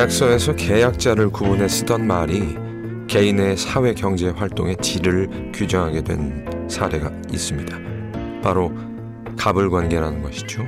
계약서에서 0.00 0.54
계약자를 0.54 1.30
구분해 1.30 1.68
쓰던 1.68 2.06
말이 2.06 2.56
개인의 3.06 3.56
사회 3.56 3.92
경제 3.92 4.28
활동의 4.28 4.76
질을 4.80 5.52
규정하게 5.52 6.02
된 6.02 6.68
사례가 6.68 7.10
있습니다. 7.32 7.76
바로 8.42 8.72
갑을 9.40 9.70
관계라는 9.70 10.22
것이죠. 10.22 10.66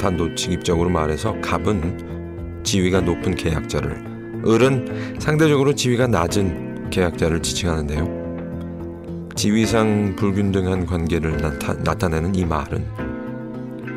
단도직입적으로 0.00 0.88
말해서 0.88 1.34
갑은 1.40 2.62
지위가 2.62 3.00
높은 3.00 3.34
계약자를, 3.34 4.04
을은 4.46 5.16
상대적으로 5.18 5.74
지위가 5.74 6.06
낮은 6.06 6.90
계약자를 6.90 7.42
지칭하는데요. 7.42 9.30
지위상 9.34 10.14
불균등한 10.14 10.86
관계를 10.86 11.38
나타, 11.38 12.08
내는이 12.08 12.44
말은 12.44 12.86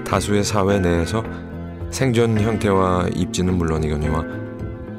다수의 0.04 0.44
사회 0.44 0.80
내에서 0.80 1.24
생존 1.92 2.40
형태와 2.40 3.10
입지는 3.14 3.56
물론이거니와 3.60 4.26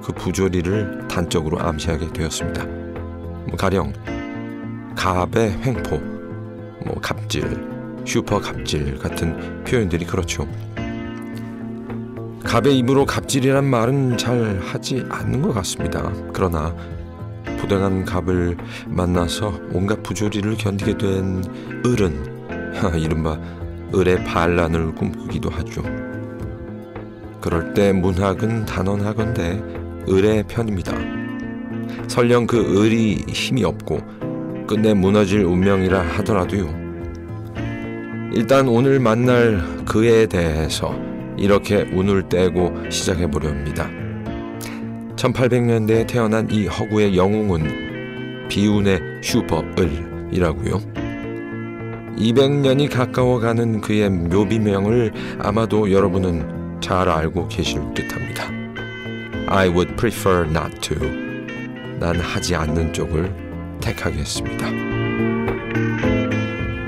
그 0.01 0.13
부조리를 0.13 1.09
단적으로 1.09 1.59
암시하게 1.59 2.13
되었습니다. 2.13 2.65
뭐 2.67 3.57
가령 3.59 3.93
갑의 4.95 5.59
횡포, 5.61 5.97
뭐 6.87 6.95
갑질, 7.03 7.74
슈퍼 8.05 8.41
갑질 8.41 8.99
같은 8.99 9.65
표현들이 9.65 10.05
그렇죠. 10.05 10.47
갑의 12.45 12.79
입으로 12.79 13.07
갑질이란 13.07 13.65
말은 13.65 14.19
잘 14.19 14.61
하지 14.61 15.05
않는 15.09 15.43
것 15.43 15.53
같습니다. 15.55 16.13
그러나 16.33 16.75
부당한 17.59 18.05
갑을 18.05 18.57
만나서 18.87 19.59
온갖 19.73 20.03
부조리를 20.03 20.55
견디게 20.57 20.99
된 20.99 21.43
을은 21.87 22.35
이른바 22.99 23.41
을의 23.95 24.23
반란을 24.25 24.95
꿈꾸기도 24.95 25.49
하죠. 25.51 25.83
그럴 27.41 27.73
때 27.75 27.93
문학은 27.93 28.67
단언하건대 28.67 29.63
을의 30.09 30.45
편입니다. 30.45 30.95
설령 32.09 32.47
그 32.47 32.83
을이 32.83 33.25
힘이 33.29 33.65
없고 33.65 34.01
끝내 34.67 34.93
무너질 34.95 35.45
운명이라 35.45 36.01
하더라도요. 36.01 36.84
일단 38.37 38.67
오늘 38.67 38.99
만날 38.99 39.63
그에 39.85 40.27
대해서 40.27 40.93
이렇게 41.39 41.83
운을 41.93 42.29
떼고 42.29 42.91
시작해 42.91 43.31
보려 43.31 43.49
합니다. 43.49 43.89
1800년대에 45.15 46.09
태어난 46.09 46.51
이 46.51 46.67
허구의 46.67 47.17
영웅은 47.17 48.49
비운의 48.49 49.21
슈퍼 49.23 49.65
을이라고요. 49.79 50.81
200년이 52.19 52.91
가까워 52.91 53.39
가는 53.39 53.81
그의 53.81 54.11
묘비명을 54.11 55.13
아마도 55.39 55.93
여러분은 55.93 56.81
잘 56.81 57.09
알고 57.09 57.47
계실 57.47 57.81
듯합니다. 57.95 58.51
I 59.47 59.69
would 59.69 59.95
prefer 59.95 60.45
not 60.49 60.81
to. 60.81 60.97
난 62.01 62.19
하지 62.19 62.57
않는 62.57 62.93
쪽을 62.93 63.33
택하겠습니다. 63.81 64.67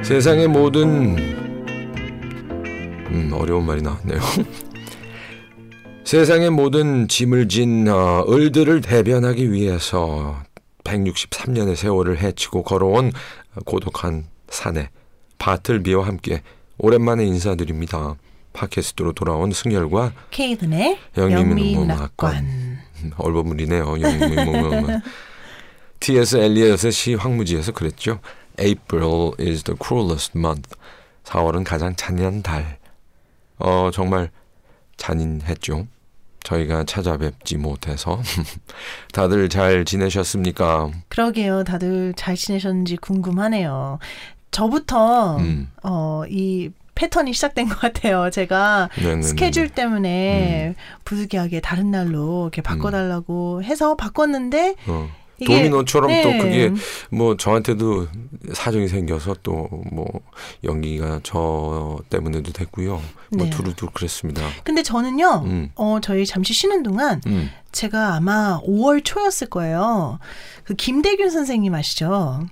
세상의 0.02 0.48
모든 0.48 1.35
음, 3.10 3.30
어려운 3.32 3.64
말이 3.64 3.82
나왔네요. 3.82 4.20
세상의 6.04 6.50
모든 6.50 7.08
짐을 7.08 7.48
진 7.48 7.88
어, 7.88 8.24
을들을 8.28 8.80
대변하기 8.80 9.50
위해서 9.50 10.36
163년의 10.84 11.74
세월을 11.74 12.18
헤치고 12.18 12.62
걸어온 12.62 13.12
고독한 13.64 14.26
산에 14.48 14.90
바틀비와 15.38 16.06
함께 16.06 16.42
오랜만에 16.78 17.24
인사드립니다. 17.24 18.14
팟캐스트로 18.52 19.12
돌아온 19.12 19.52
승열과 19.52 20.12
케이든의 20.30 20.98
영미문학관 21.16 22.78
얼버무리네요. 23.16 24.00
영미문학관 24.00 25.02
T.S. 26.00 26.36
엘리엇의 26.38 26.92
시 26.92 27.14
황무지에서 27.14 27.72
그랬죠. 27.72 28.20
April 28.58 29.32
is 29.38 29.62
the 29.64 29.76
cruelest 29.82 30.38
month. 30.38 30.70
4월은 31.24 31.64
가장 31.64 31.94
잔인한 31.96 32.42
달. 32.42 32.78
어 33.58 33.90
정말 33.92 34.30
잔인했죠. 34.96 35.86
저희가 36.42 36.84
찾아뵙지 36.84 37.56
못해서 37.56 38.20
다들 39.12 39.48
잘 39.48 39.84
지내셨습니까? 39.84 40.90
그러게요. 41.08 41.64
다들 41.64 42.14
잘 42.16 42.36
지내셨는지 42.36 42.96
궁금하네요. 42.96 43.98
저부터 44.52 45.38
음. 45.38 45.70
어 45.82 46.24
이 46.28 46.70
패턴이 46.96 47.32
시작된 47.34 47.68
것 47.68 47.78
같아요. 47.78 48.30
제가 48.30 48.88
네네네. 48.98 49.22
스케줄 49.22 49.68
때문에 49.68 50.68
음. 50.68 50.74
부득이하게 51.04 51.60
다른 51.60 51.90
날로 51.90 52.44
이렇게 52.44 52.62
바꿔달라고 52.62 53.58
음. 53.58 53.62
해서 53.62 53.94
바꿨는데 53.96 54.74
어. 54.88 55.08
도미노처럼 55.44 56.08
네. 56.10 56.22
또 56.22 56.30
그게 56.42 56.72
뭐 57.10 57.36
저한테도 57.36 58.06
사정이 58.54 58.88
생겨서 58.88 59.36
또 59.42 59.68
뭐 59.92 60.06
연기가 60.64 61.20
저 61.22 61.98
때문에도 62.10 62.52
됐고요. 62.52 63.00
뭐 63.30 63.44
네. 63.44 63.50
두루두루 63.50 63.90
그랬습니다. 63.92 64.42
근데 64.64 64.82
저는요, 64.82 65.42
음. 65.44 65.70
어 65.74 65.98
저희 66.02 66.24
잠시 66.26 66.52
쉬는 66.52 66.82
동안 66.82 67.20
음. 67.26 67.50
제가 67.72 68.14
아마 68.14 68.60
5월 68.62 69.02
초였을 69.04 69.48
거예요. 69.48 70.18
그 70.64 70.74
김대균 70.74 71.30
선생님 71.30 71.74
아시죠? 71.74 72.46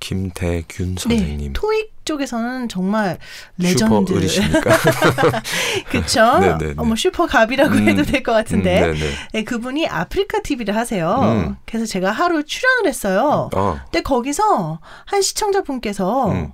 김대균 0.00 0.96
선생님. 0.98 1.38
네, 1.38 1.52
토익 1.52 1.91
쪽에서는 2.04 2.68
정말 2.68 3.18
레전드. 3.58 4.12
그쵸? 5.90 6.38
네네네. 6.38 6.74
어머 6.78 6.94
슈퍼갑이라고 6.96 7.74
음, 7.74 7.88
해도 7.88 8.02
될 8.02 8.22
것 8.22 8.32
같은데. 8.32 8.84
음, 8.90 8.94
네, 9.32 9.44
그분이 9.44 9.86
아프리카 9.88 10.40
TV를 10.42 10.76
하세요. 10.76 11.18
음. 11.22 11.56
그래서 11.66 11.86
제가 11.86 12.10
하루 12.12 12.44
출연을 12.44 12.86
했어요. 12.86 13.50
어. 13.54 13.80
근데 13.84 14.02
거기서 14.02 14.80
한 15.06 15.22
시청자분께서 15.22 16.30
음. 16.30 16.52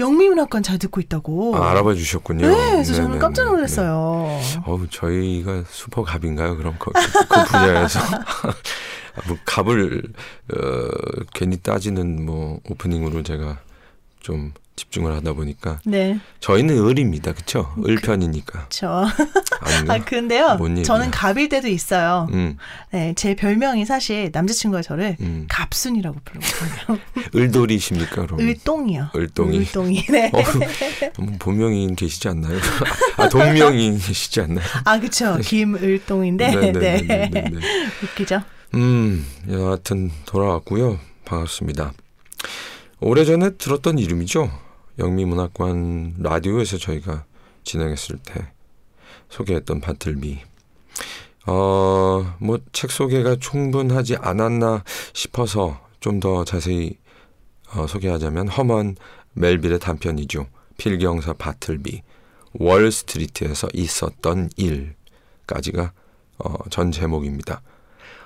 영미문학관 0.00 0.64
잘 0.64 0.78
듣고 0.80 1.00
있다고. 1.00 1.56
아, 1.56 1.70
알아봐 1.70 1.94
주셨군요. 1.94 2.48
네, 2.48 2.54
그래서 2.72 2.92
네네네. 2.92 2.94
저는 2.96 3.18
깜짝 3.20 3.44
놀랐어요. 3.44 4.26
네. 4.28 4.60
어우, 4.66 4.88
저희가 4.90 5.62
슈퍼갑인가요? 5.70 6.56
그럼 6.56 6.74
그, 6.80 6.90
그 6.92 7.44
분야에서. 7.44 8.00
뭐 9.28 9.36
갑을 9.44 10.02
어, 10.52 10.58
괜히 11.32 11.56
따지는 11.58 12.26
뭐 12.26 12.58
오프닝으로 12.68 13.22
제가 13.22 13.58
좀 14.18 14.52
집중을 14.76 15.12
하다 15.14 15.34
보니까 15.34 15.80
네. 15.84 16.18
저희는 16.40 16.84
을입니다. 16.84 17.32
그렇죠? 17.32 17.72
을편이니까. 17.84 18.68
그렇죠. 18.68 19.04
아 19.88 19.98
근데요. 20.04 20.58
저는 20.84 21.10
갑일 21.10 21.48
때도 21.48 21.68
있어요. 21.68 22.28
음. 22.32 22.56
네, 22.90 23.12
제 23.16 23.36
별명이 23.36 23.84
사실 23.86 24.30
남자친구가 24.32 24.82
저를 24.82 25.16
음. 25.20 25.46
갑순이라고 25.48 26.18
부르거든요. 26.24 26.98
을돌이십니까? 27.34 28.26
그럼? 28.26 28.40
을똥이요. 28.40 29.10
을똥이. 29.14 29.58
을똥이. 29.58 30.06
네. 30.10 30.30
어, 30.34 31.26
본명인 31.38 31.94
계시지 31.94 32.28
않나요? 32.28 32.58
아 33.16 33.28
동명인 33.28 33.98
계시지 33.98 34.40
않나요? 34.40 34.64
아 34.84 34.98
그렇죠. 34.98 35.38
김을똥인데. 35.38 36.50
네. 36.54 36.72
네, 36.72 36.96
네, 37.02 37.28
네 37.30 37.50
웃기죠. 38.02 38.42
음, 38.74 39.24
여하튼 39.48 40.10
돌아왔고요. 40.26 40.98
반갑습니다. 41.24 41.92
오래전에 43.00 43.50
들었던 43.50 43.98
이름이죠. 43.98 44.63
영미문학관 44.98 46.16
라디오에서 46.18 46.78
저희가 46.78 47.24
진행했을 47.64 48.18
때 48.18 48.52
소개했던 49.30 49.80
바틀비. 49.80 50.40
어, 51.46 52.36
뭐 52.40 52.58
책 52.72 52.90
소개가 52.90 53.36
충분하지 53.36 54.16
않았나 54.16 54.84
싶어서 55.12 55.80
좀 56.00 56.20
더 56.20 56.44
자세히 56.44 56.98
어, 57.74 57.86
소개하자면 57.86 58.48
허먼 58.48 58.96
멜빌의 59.32 59.78
단편이죠. 59.80 60.46
필경사 60.76 61.34
바틀비. 61.34 62.02
월스트리트에서 62.54 63.68
있었던 63.72 64.50
일까지가 64.56 65.92
어, 66.38 66.54
전 66.70 66.92
제목입니다. 66.92 67.62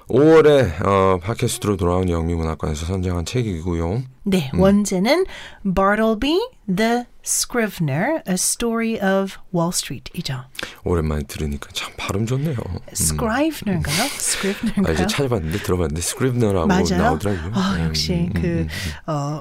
5월에 0.09 0.85
어, 0.87 1.19
팟캐스트로 1.23 1.77
돌아온 1.77 2.09
영미문학관에서 2.09 2.87
선정한 2.87 3.25
책이고요. 3.25 4.03
네, 4.25 4.51
음. 4.55 4.61
원제는 4.61 5.27
Bartleby 5.75 6.39
the 6.75 7.05
Scrivener, 7.25 8.23
A 8.27 8.35
Story 8.35 8.95
of 8.95 9.37
Wall 9.55 9.71
Street이죠. 9.71 10.45
오랜만에 10.85 11.23
들으니까 11.29 11.69
참 11.75 11.93
발음 11.99 12.25
좋네요. 12.25 12.57
Scrivener인가요? 12.93 14.03
음. 14.03 14.07
Scrivener인가요? 14.07 14.87
아, 14.89 14.95
이제 14.95 15.07
찾아봤는데 15.07 15.59
들어봤는데 15.59 15.99
Scrivener라고 15.99 16.67
맞아요? 16.67 16.97
나오더라고요. 16.97 17.53
아, 17.55 17.77
음, 17.77 17.85
역시 17.89 18.13
음, 18.15 18.33
그 18.33 18.47
음, 18.47 18.69
어, 19.13 19.41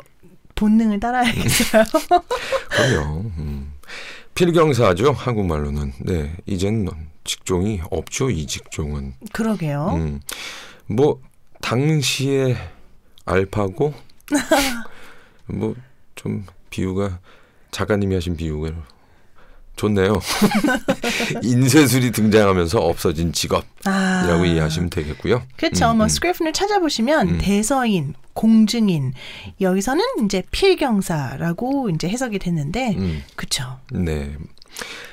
본능을 0.55 0.99
따라야겠어요. 0.99 1.83
그럼요. 2.69 3.19
음. 3.37 3.76
필경사죠 4.37 5.11
한국말로는. 5.11 5.93
네, 5.99 6.35
이젠 6.45 6.87
직종이 7.23 7.81
없죠 7.89 8.29
이 8.29 8.45
직종은. 8.45 9.15
그러게요. 9.33 9.89
음, 9.95 10.21
뭐 10.85 11.19
당시에 11.61 12.55
알파고 13.25 13.93
뭐 15.47 15.75
좀 16.17 16.45
비유가 16.69 17.19
작가님이 17.71 18.15
하신 18.15 18.35
비유가 18.35 18.71
좋네요. 19.77 20.19
인쇄술이 21.41 22.12
등장하면서 22.12 22.79
없어진 22.79 23.31
직업이라고 23.31 23.74
아. 23.85 24.45
이해하시면 24.45 24.89
되겠고요. 24.89 25.44
그렇죠. 25.56 25.91
음, 25.91 25.97
뭐 25.97 26.07
음. 26.07 26.09
스크래프를 26.09 26.51
찾아보시면 26.51 27.29
음. 27.29 27.38
대서인, 27.39 28.15
공증인 28.33 29.13
여기서는 29.62 30.03
이제 30.25 30.44
필경사라고 30.51 31.89
이제 31.91 32.09
해석이 32.09 32.39
됐는데 32.39 32.95
음. 32.97 33.24
그렇죠. 33.35 33.77
네. 33.91 34.35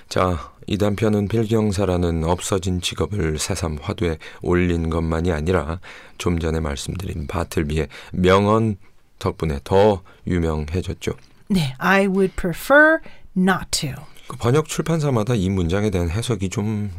자, 0.08 0.50
이 0.66 0.78
단편은 0.78 1.28
필경사라는 1.28 2.24
없어진 2.24 2.80
직업을 2.80 3.38
새삼 3.38 3.78
화두에 3.80 4.18
올린 4.42 4.90
것만이 4.90 5.32
아니라 5.32 5.80
좀 6.18 6.38
전에 6.38 6.60
말씀드린 6.60 7.26
바틀비의 7.26 7.88
명언 8.12 8.76
덕분에 9.18 9.60
더 9.64 10.02
유명해졌죠. 10.26 11.12
네, 11.48 11.74
I 11.78 12.06
would 12.06 12.34
prefer 12.36 13.00
not 13.36 13.66
to. 13.70 14.13
그 14.26 14.36
번역 14.36 14.66
출판사마다 14.68 15.34
이 15.34 15.48
문장에 15.50 15.90
대한 15.90 16.08
해석이 16.10 16.48
좀 16.48 16.90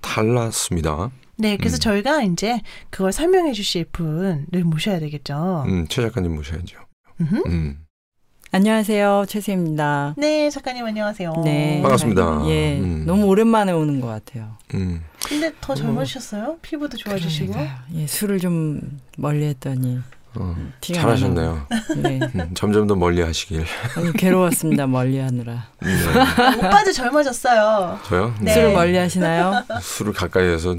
달랐습니다. 0.00 1.10
네, 1.36 1.56
그래서 1.56 1.76
음. 1.76 1.80
저희가 1.80 2.22
이제 2.22 2.60
그걸 2.90 3.12
설명해 3.12 3.52
주실 3.52 3.84
분을 3.86 4.64
모셔야 4.64 4.98
되겠죠. 5.00 5.64
음, 5.66 5.86
최 5.88 6.02
작가님 6.02 6.34
모셔야죠. 6.34 6.78
음. 7.20 7.78
안녕하세요. 8.52 9.24
최세입니다. 9.28 10.14
네, 10.16 10.48
작가님 10.50 10.84
안녕하세요. 10.86 11.32
네. 11.44 11.80
반갑습니다. 11.82 12.44
예. 12.48 12.78
음. 12.78 13.04
너무 13.04 13.26
오랜만에 13.26 13.72
오는 13.72 14.00
것 14.00 14.06
같아요. 14.06 14.56
음. 14.74 15.02
근데 15.26 15.52
더 15.60 15.74
젊으셨어요? 15.74 16.58
피부도 16.62 16.96
좋아지시고? 16.96 17.54
예, 17.94 18.06
술을 18.06 18.38
좀 18.38 19.00
멀리 19.18 19.44
했더니 19.46 19.98
어, 20.38 20.54
잘하셨네요. 20.80 21.66
네. 21.96 22.20
음, 22.34 22.50
점점 22.54 22.86
더 22.86 22.94
멀리 22.94 23.22
하시길. 23.22 23.64
아니, 23.96 24.12
괴로웠습니다. 24.12 24.86
멀리 24.86 25.18
하느라. 25.18 25.66
네. 25.80 25.90
오빠도 26.58 26.92
젊어졌어요. 26.92 27.98
저요? 28.04 28.34
네. 28.40 28.54
술을 28.54 28.72
멀리 28.72 28.96
하시나요? 28.96 29.64
술을 29.80 30.12
가까이 30.12 30.46
해서 30.46 30.74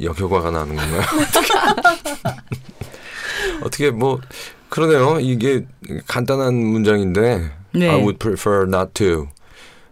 역효과가 0.00 0.50
나는 0.50 0.76
건가요? 0.76 1.02
어떻게 3.62 3.90
뭐 3.90 4.20
그러네요. 4.68 5.18
이게 5.20 5.66
간단한 6.06 6.54
문장인데 6.54 7.50
네. 7.72 7.88
I 7.88 7.96
would 7.96 8.18
prefer 8.18 8.64
not 8.66 8.92
to. 8.94 9.28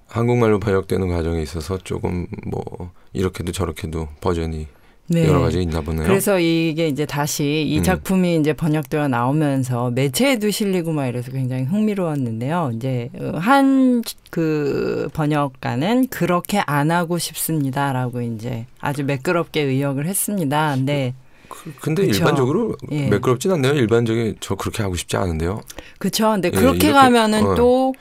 한국말로 0.06 0.58
번역되는 0.58 1.08
과정에 1.08 1.42
있어서 1.42 1.76
조금 1.78 2.26
뭐 2.46 2.92
이렇게도 3.12 3.52
저렇게도 3.52 4.08
버전이 4.20 4.66
네. 5.08 5.26
여러 5.26 5.40
가지 5.40 5.62
있나 5.62 5.80
보네요. 5.80 6.06
그래서 6.06 6.38
이게 6.38 6.88
이제 6.88 7.06
다시 7.06 7.64
이 7.66 7.78
음. 7.78 7.82
작품이 7.82 8.36
음. 8.36 8.40
이제 8.40 8.52
번역되어 8.52 9.08
나오면서 9.08 9.90
매체에도 9.90 10.50
실리고 10.50 10.92
막 10.92 11.06
이래서 11.06 11.30
굉장히 11.32 11.64
흥미로웠는데요. 11.64 12.72
이제 12.74 13.10
한 13.34 14.02
그 14.30 15.08
번역가는 15.14 16.08
그렇게 16.08 16.62
안 16.66 16.90
하고 16.90 17.18
싶습니다라고 17.18 18.20
이제 18.22 18.66
아주 18.80 19.04
매끄럽게 19.04 19.62
의역을 19.62 20.06
했습니다. 20.06 20.74
근데 20.76 21.14
그, 21.48 21.72
근데 21.80 22.06
그쵸. 22.06 22.18
일반적으로 22.18 22.76
예. 22.90 23.08
매끄럽진 23.08 23.50
않네요. 23.52 23.72
일반적인 23.74 24.36
저 24.40 24.54
그렇게 24.54 24.82
하고 24.82 24.96
싶지 24.96 25.16
않은데요. 25.16 25.62
그렇죠. 25.98 26.30
근데 26.32 26.50
예, 26.52 26.56
그렇게 26.56 26.92
가면은 26.92 27.46
어. 27.46 27.54
또 27.54 27.94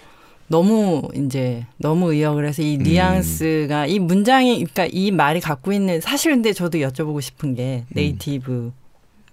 너무 0.48 1.08
이제 1.14 1.66
너무 1.78 2.14
의역을 2.14 2.48
해서 2.48 2.62
이 2.62 2.78
음. 2.78 2.84
뉘앙스가 2.84 3.84
음. 3.84 3.90
이 3.90 4.00
문장이 4.00 4.56
그러니까 4.64 4.88
이 4.92 5.12
말이 5.12 5.40
갖고 5.40 5.74
있는 5.74 6.00
사실 6.02 6.32
근데 6.32 6.54
저도 6.54 6.80
여쭤보고 6.80 7.22
싶은 7.22 7.56
게 7.56 7.84
음. 7.90 7.94
네이티브 7.94 8.52
음. 8.52 8.74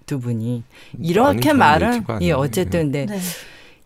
두 0.06 0.20
분이 0.20 0.62
이렇게 1.00 1.52
말은 1.52 2.04
예 2.20 2.32
어쨌든 2.32 2.92
근데 2.92 3.06
네. 3.06 3.18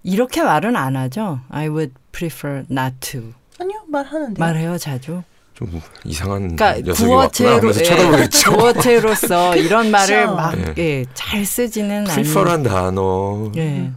이렇게 0.03 0.43
말은 0.43 0.75
안 0.75 0.97
하죠. 0.97 1.41
I 1.49 1.69
would 1.69 1.93
prefer 2.13 2.65
not 2.71 2.97
to. 3.01 3.23
아니요 3.61 3.81
말하는데 3.89 4.39
말해요 4.41 4.79
자주. 4.79 5.23
좀 5.55 5.83
이상한 6.05 6.55
그러니까 6.55 6.93
구어체로 6.95 7.73
예, 7.75 8.29
구어체로서 8.45 9.57
이런 9.57 9.91
말을 9.91 10.27
막잘 10.29 10.75
예, 10.79 11.05
쓰지는 11.45 12.09
않는. 12.09 12.15
prefer란 12.15 12.63
단어. 12.63 13.51
예. 13.57 13.91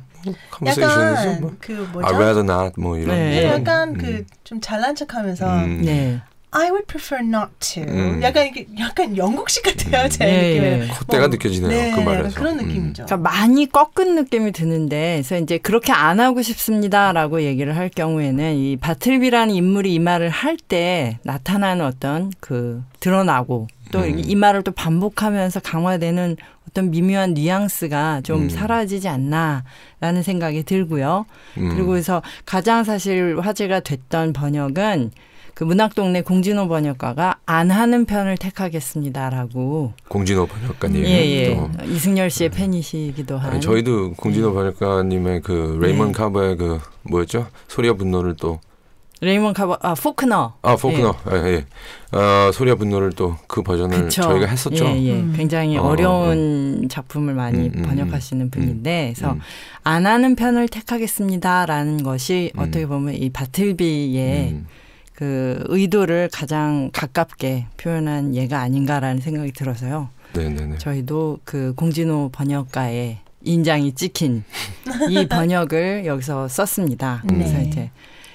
약간 0.65 1.41
뭐, 1.41 1.51
그 1.59 1.71
뭐죠? 1.94 2.07
I 2.07 2.13
rather 2.13 2.44
not 2.44 2.73
뭐 2.79 2.97
이런. 2.97 3.15
네. 3.15 3.45
약간 3.47 3.89
음. 3.89 3.97
그좀 3.97 4.62
잘난 4.62 4.95
척하면서 4.95 5.56
음. 5.63 5.81
네. 5.83 6.21
I 6.53 6.65
would 6.65 6.85
prefer 6.85 7.23
not 7.25 7.50
to. 7.62 7.83
음. 7.83 8.21
약간 8.21 8.45
이게 8.47 8.68
약간 8.77 9.15
영국식 9.15 9.63
같아요, 9.63 10.03
음. 10.03 10.09
제 10.09 10.25
네. 10.25 10.50
느낌에. 10.50 10.88
콧대가 10.88 11.19
뭐, 11.19 11.27
느껴지네요, 11.29 11.69
네, 11.69 11.91
그 11.91 12.00
말에서. 12.01 12.38
그런 12.38 12.59
음. 12.59 12.68
느낌이죠. 12.68 13.06
그러니까 13.06 13.18
많이 13.18 13.71
꺾은 13.71 14.15
느낌이 14.15 14.51
드는데, 14.51 15.13
그래서 15.23 15.38
이제 15.38 15.57
그렇게 15.57 15.94
안 15.94 16.19
하고 16.19 16.41
싶습니다라고 16.41 17.44
얘기를 17.44 17.77
할 17.77 17.88
경우에는 17.88 18.56
이 18.57 18.75
바틀비라는 18.75 19.56
인물이 19.56 19.94
이 19.94 20.00
말을 20.00 20.29
할 20.29 20.57
때 20.57 21.19
나타나는 21.24 21.85
어떤 21.85 22.33
그 22.41 22.83
드러나고 23.00 23.67
또이 23.94 24.33
음. 24.35 24.39
말을 24.39 24.63
또 24.63 24.74
반복하면서 24.74 25.62
강화되는 25.62 26.35
어떤 26.71 26.89
미묘한 26.89 27.33
뉘앙스가 27.33 28.21
좀 28.21 28.44
음. 28.44 28.50
사라지지 28.50 29.07
않나라는 29.09 30.23
생각이 30.23 30.63
들고요. 30.63 31.25
음. 31.57 31.69
그리고 31.69 31.89
그래서 31.89 32.21
가장 32.45 32.83
사실 32.83 33.38
화제가 33.39 33.81
됐던 33.81 34.33
번역은 34.33 35.12
그 35.53 35.65
문학동네 35.65 36.21
공진호 36.21 36.69
번역가가 36.69 37.39
안 37.45 37.71
하는 37.71 38.06
편을 38.06 38.38
택하겠습니다라고. 38.38 39.94
공진호 40.07 40.47
번역가님. 40.47 41.06
예, 41.06 41.09
예. 41.09 41.69
이승열 41.88 42.29
씨의 42.29 42.50
음. 42.50 42.56
팬이시기도 42.56 43.38
한. 43.38 43.51
아니, 43.51 43.62
저희도 43.62 44.13
공진호 44.13 44.50
예. 44.50 44.53
번역가님의 44.53 45.41
그 45.41 45.77
레이먼 45.81 46.07
네. 46.07 46.13
카버의 46.13 46.56
그 46.56 46.79
뭐였죠? 47.03 47.47
소리와 47.67 47.95
분노를 47.95 48.35
또 48.39 48.62
레이먼 49.21 49.53
카버 49.53 49.77
아 49.81 49.94
포크너. 49.94 50.56
아 50.62 50.75
포크너. 50.75 51.15
예. 51.31 51.35
예, 51.35 51.47
예. 51.53 52.18
어, 52.18 52.51
소리와 52.51 52.75
분노를 52.75 53.12
또 53.12 53.38
그 53.51 53.62
버전을 53.63 54.03
그쵸. 54.06 54.21
저희가 54.21 54.47
했었죠. 54.47 54.85
예, 54.85 55.03
예. 55.03 55.19
음. 55.19 55.33
굉장히 55.35 55.77
어, 55.77 55.94
려운 55.95 56.83
음. 56.83 56.88
작품을 56.89 57.33
많이 57.33 57.68
음, 57.68 57.73
음 57.75 57.81
번역하시는 57.81 58.45
음. 58.45 58.50
분인데 58.50 59.13
그래서 59.13 59.35
안 59.83 60.07
하는 60.07 60.35
편을 60.35 60.69
택하겠습니다라는 60.69 62.03
것이 62.03 62.51
어떻게 62.56 62.85
보면 62.85 63.15
이 63.15 63.29
바틀비의 63.29 64.62
그 65.13 65.63
의도를 65.67 66.29
가장 66.31 66.89
가깝게 66.93 67.67
표현한 67.77 68.36
예가 68.36 68.60
아닌가라는 68.60 69.22
생각이 69.22 69.51
들어서요. 69.51 70.10
네네네. 70.34 70.77
저희도 70.77 71.39
그 71.43 71.74
공진호 71.75 72.29
번역가의 72.31 73.19
인장이 73.43 73.91
찍힌 73.93 74.43
이 75.10 75.27
번역을 75.29 76.05
여기서 76.05 76.48
썼습니다. 76.48 77.22
그래서 77.27 77.57
네. 77.57 77.63
이제 77.65 77.91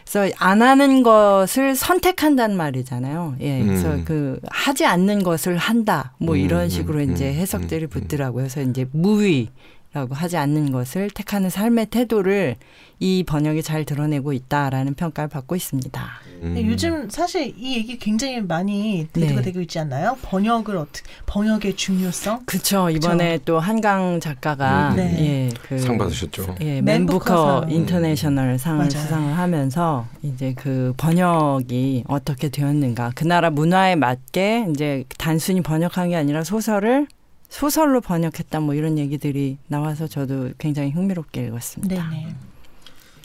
그래서 0.09 0.33
안 0.39 0.63
하는 0.63 1.03
것을 1.03 1.75
선택한다는 1.75 2.57
말이잖아요. 2.57 3.37
예. 3.41 3.63
그래서 3.65 3.95
음. 3.95 4.05
그 4.05 4.39
하지 4.49 4.87
않는 4.87 5.25
것을 5.25 5.57
한다. 5.57 6.15
뭐 6.19 6.37
음, 6.37 6.41
이런 6.41 6.69
식으로 6.69 7.01
음, 7.01 7.13
이제 7.13 7.29
음, 7.29 7.35
해석들이 7.35 7.87
음, 7.87 7.89
붙더라고요. 7.89 8.45
그래서 8.45 8.63
이제 8.63 8.87
무위 8.93 9.49
라고 9.97 10.15
하지 10.15 10.37
않는 10.37 10.73
것을 10.73 11.09
택하는 11.09 11.49
삶의 11.49 11.87
태도를 11.87 12.57
이 13.01 13.25
번역이 13.27 13.63
잘 13.63 13.87
드러내고 13.87 14.35
있다라는 14.35 14.93
평가를 14.93 15.31
받고 15.31 15.57
있습니다. 15.57 16.07
음. 16.43 16.55
요즘 16.67 17.09
사실 17.09 17.55
이 17.57 17.77
얘기 17.77 17.99
굉장히 17.99 18.43
많이 18.43 19.09
대두가 19.11 19.41
네. 19.41 19.43
되고 19.43 19.63
있지 19.63 19.79
않나요? 19.79 20.19
번역을 20.21 20.77
어떻게 20.77 21.11
번역의 21.25 21.77
중요성? 21.77 22.45
그렇죠. 22.45 22.91
이번에 22.91 23.39
또 23.47 23.59
한강 23.59 24.21
작가가 24.21 24.93
네. 24.95 25.17
예, 25.19 25.55
그, 25.67 25.79
상 25.79 25.97
받으셨죠. 25.97 26.57
예, 26.61 26.83
맨부커 26.83 27.69
인터내셔널 27.71 28.59
상을 28.59 28.77
맞아요. 28.77 28.91
수상을 28.91 29.33
하면서 29.33 30.07
이제 30.23 30.53
그 30.59 30.93
번역이 30.99 32.05
어떻게 32.07 32.51
되었는가, 32.51 33.13
그 33.15 33.25
나라 33.25 33.49
문화에 33.49 33.97
맞게 33.97 34.67
이제 34.75 35.05
단순히 35.17 35.63
번역한 35.63 36.11
게 36.11 36.17
아니라 36.17 36.45
소설을 36.45 37.07
소설로 37.49 38.01
번역했다 38.01 38.61
뭐 38.61 38.75
이런 38.75 38.99
얘기들이 38.99 39.59
나와서 39.69 40.07
저도 40.07 40.51
굉장히 40.59 40.91
흥미롭게 40.91 41.47
읽었습니다. 41.47 42.11
네네. 42.11 42.35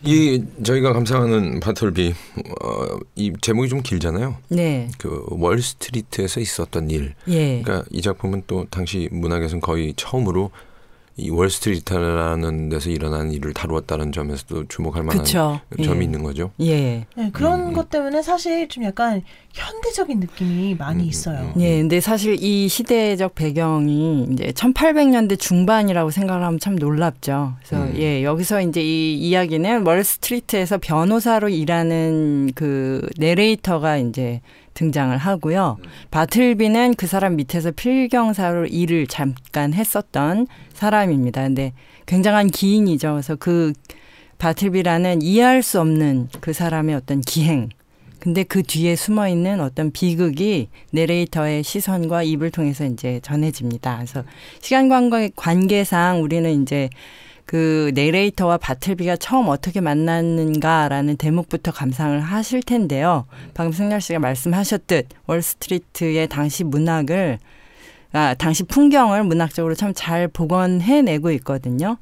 이 0.04 0.44
저희가 0.64 0.94
감상하는 0.94 1.60
바틀비 1.60 2.14
어, 2.64 3.00
이 3.16 3.34
제목이 3.40 3.70
좀 3.70 3.82
길잖아요. 3.82 4.36
네. 4.50 4.90
그 4.98 5.24
월스트리트에서 5.30 6.40
있었던 6.40 6.90
일. 6.90 7.14
예. 7.28 7.62
그러니까 7.62 7.88
이 7.92 8.02
작품은 8.02 8.44
또 8.48 8.66
당시 8.72 9.10
문학에서는 9.12 9.62
거의 9.62 9.94
처음으로 9.96 10.50
이 11.18 11.30
월스트리트라는 11.30 12.70
데서 12.70 12.90
일어난 12.90 13.32
일을 13.32 13.54
다루었다는 13.54 14.12
점에서도 14.12 14.68
주목할 14.68 15.04
만한 15.04 15.24
그쵸. 15.24 15.60
점이 15.84 16.00
예. 16.00 16.04
있는 16.04 16.24
거죠. 16.24 16.52
예. 16.62 17.06
네, 17.16 17.30
그런 17.34 17.68
음. 17.68 17.74
것 17.74 17.90
때문에 17.90 18.22
사실 18.22 18.68
좀 18.70 18.84
약간 18.86 19.22
현대적인 19.54 20.20
느낌이 20.20 20.76
많이 20.76 21.04
음, 21.04 21.10
있어요. 21.10 21.52
음, 21.56 21.62
예, 21.62 21.78
근데 21.80 22.00
사실 22.00 22.38
이 22.42 22.70
시대적 22.70 23.36
배경이 23.36 24.28
이제 24.32 24.52
1800년대 24.52 25.38
중반이라고 25.38 26.10
생각을 26.10 26.44
하면 26.46 26.60
참 26.60 26.76
놀랍죠. 26.76 27.54
그래서 27.60 27.84
음. 27.84 27.94
예, 27.98 28.24
여기서 28.24 28.62
이제 28.62 28.82
이 28.82 29.14
이야기는 29.16 29.86
월스트리트에서 29.86 30.78
변호사로 30.78 31.50
일하는 31.50 32.52
그 32.56 33.06
내레이터가 33.18 33.98
이제 33.98 34.42
등장을 34.82 35.16
하고요. 35.16 35.78
바틀비는 36.10 36.96
그 36.96 37.06
사람 37.06 37.36
밑에서 37.36 37.70
필경사로 37.72 38.66
일을 38.66 39.06
잠깐 39.06 39.74
했었던 39.74 40.48
사람입니다. 40.74 41.44
근데 41.44 41.74
굉장한 42.08 42.48
기인이죠. 42.48 43.12
그래서 43.12 43.36
그 43.36 43.74
바틀비라는 44.40 45.22
이해할 45.22 45.62
수 45.62 45.80
없는 45.80 46.30
그 46.40 46.52
사람의 46.52 46.96
어떤 46.96 47.22
기행. 47.22 47.70
근데 48.20 48.44
그 48.44 48.64
뒤에 48.64 48.96
숨어 48.96 49.28
있는 49.28 49.62
어떤 49.62 49.92
비극이 49.92 50.70
내레이터의 50.92 51.64
시선과 51.64 52.24
입을 52.24 52.50
통해서 52.50 52.86
이제 52.86 53.20
전해집니다. 53.24 53.98
그래서 53.98 54.24
시간 54.62 54.90
관계상 55.36 56.24
우리는 56.24 56.62
이제 56.64 56.90
그 57.52 57.92
내레이터와 57.96 58.58
바틀비가 58.58 59.18
처음 59.18 59.50
어떻게 59.50 59.82
만났는가라는 59.82 61.18
대목부터 61.18 61.74
감상을 61.74 62.18
하실 62.18 62.64
텐데요. 62.64 63.26
방금 63.54 63.74
승렬 63.74 64.00
씨가 64.00 64.20
말씀하셨듯 64.20 65.10
월스트리트의 65.28 66.30
당시 66.30 66.64
문학을 66.64 67.40
아, 68.14 68.36
당시 68.36 68.64
풍경을 68.64 69.26
문학적으로 69.26 69.76
참 69.76 69.92
잘 69.94 70.30
복원해내고 70.30 71.32
있거든요. 71.32 71.98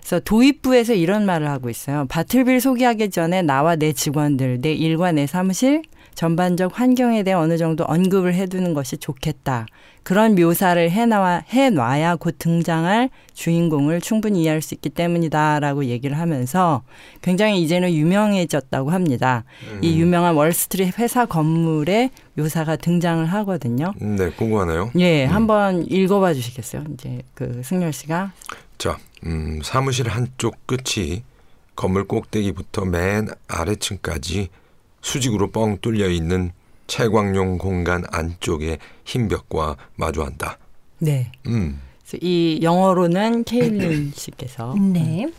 그래서 0.00 0.20
도입부에서 0.20 0.92
이런 0.92 1.24
말을 1.24 1.48
하고 1.48 1.70
있어요. 1.70 2.04
바틀비를 2.10 2.60
소개하기 2.60 3.08
전에 3.08 3.40
나와 3.40 3.76
내 3.76 3.94
직원들, 3.94 4.60
내 4.60 4.74
일과 4.74 5.12
내 5.12 5.26
사무실, 5.26 5.80
전반적 6.20 6.78
환경에 6.78 7.22
대해 7.22 7.34
어느 7.34 7.56
정도 7.56 7.84
언급을 7.84 8.34
해두는 8.34 8.74
것이 8.74 8.98
좋겠다. 8.98 9.64
그런 10.02 10.34
묘사를 10.34 10.90
해놔, 10.90 11.44
해놔야 11.48 12.16
곧 12.16 12.34
등장할 12.38 13.08
주인공을 13.32 14.02
충분히 14.02 14.42
이해할 14.42 14.60
수 14.60 14.74
있기 14.74 14.90
때문이다 14.90 15.60
라고 15.60 15.86
얘기를 15.86 16.18
하면서 16.18 16.82
굉장히 17.22 17.62
이제는 17.62 17.94
유명해졌다고 17.94 18.90
합니다. 18.90 19.44
음. 19.72 19.78
이 19.82 19.98
유명한 19.98 20.34
월스트리트 20.34 21.00
회사 21.00 21.24
건물의 21.24 22.10
묘사가 22.34 22.76
등장을 22.76 23.24
하거든요. 23.24 23.94
네, 23.96 24.28
궁금하네요. 24.28 24.90
예, 24.98 25.24
음. 25.24 25.32
한번 25.32 25.86
읽어봐 25.90 26.34
주시겠어요? 26.34 26.84
이제 26.92 27.22
그 27.32 27.62
승열 27.64 27.94
씨가. 27.94 28.32
자, 28.76 28.98
음, 29.24 29.60
사무실 29.62 30.06
한쪽 30.10 30.66
끝이 30.66 31.22
건물 31.74 32.06
꼭대기부터 32.06 32.84
맨 32.84 33.28
아래층까지 33.48 34.50
수직으로 35.02 35.50
뻥 35.50 35.78
뚫려 35.80 36.08
있는 36.08 36.52
채광용 36.86 37.58
공간 37.58 38.04
안쪽에 38.10 38.78
흰 39.04 39.28
벽과 39.28 39.76
마주한다. 39.96 40.58
네. 40.98 41.32
음. 41.46 41.80
이 42.20 42.58
영어로는 42.62 43.44
케일린 43.44 44.12
씨께서 44.14 44.74
네. 44.74 45.30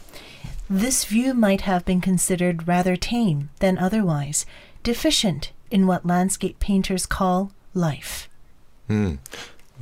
This 0.69 1.05
view 1.05 1.31
might 1.31 1.65
have 1.65 1.83
been 1.83 2.01
considered 2.01 2.63
rather 2.65 2.95
tame 2.97 3.49
than 3.59 3.77
otherwise, 3.77 4.45
deficient 4.83 5.51
in 5.69 5.83
what 5.83 6.07
landscape 6.07 6.59
painters 6.59 7.05
call 7.05 7.49
life. 7.75 8.29
음. 8.89 9.19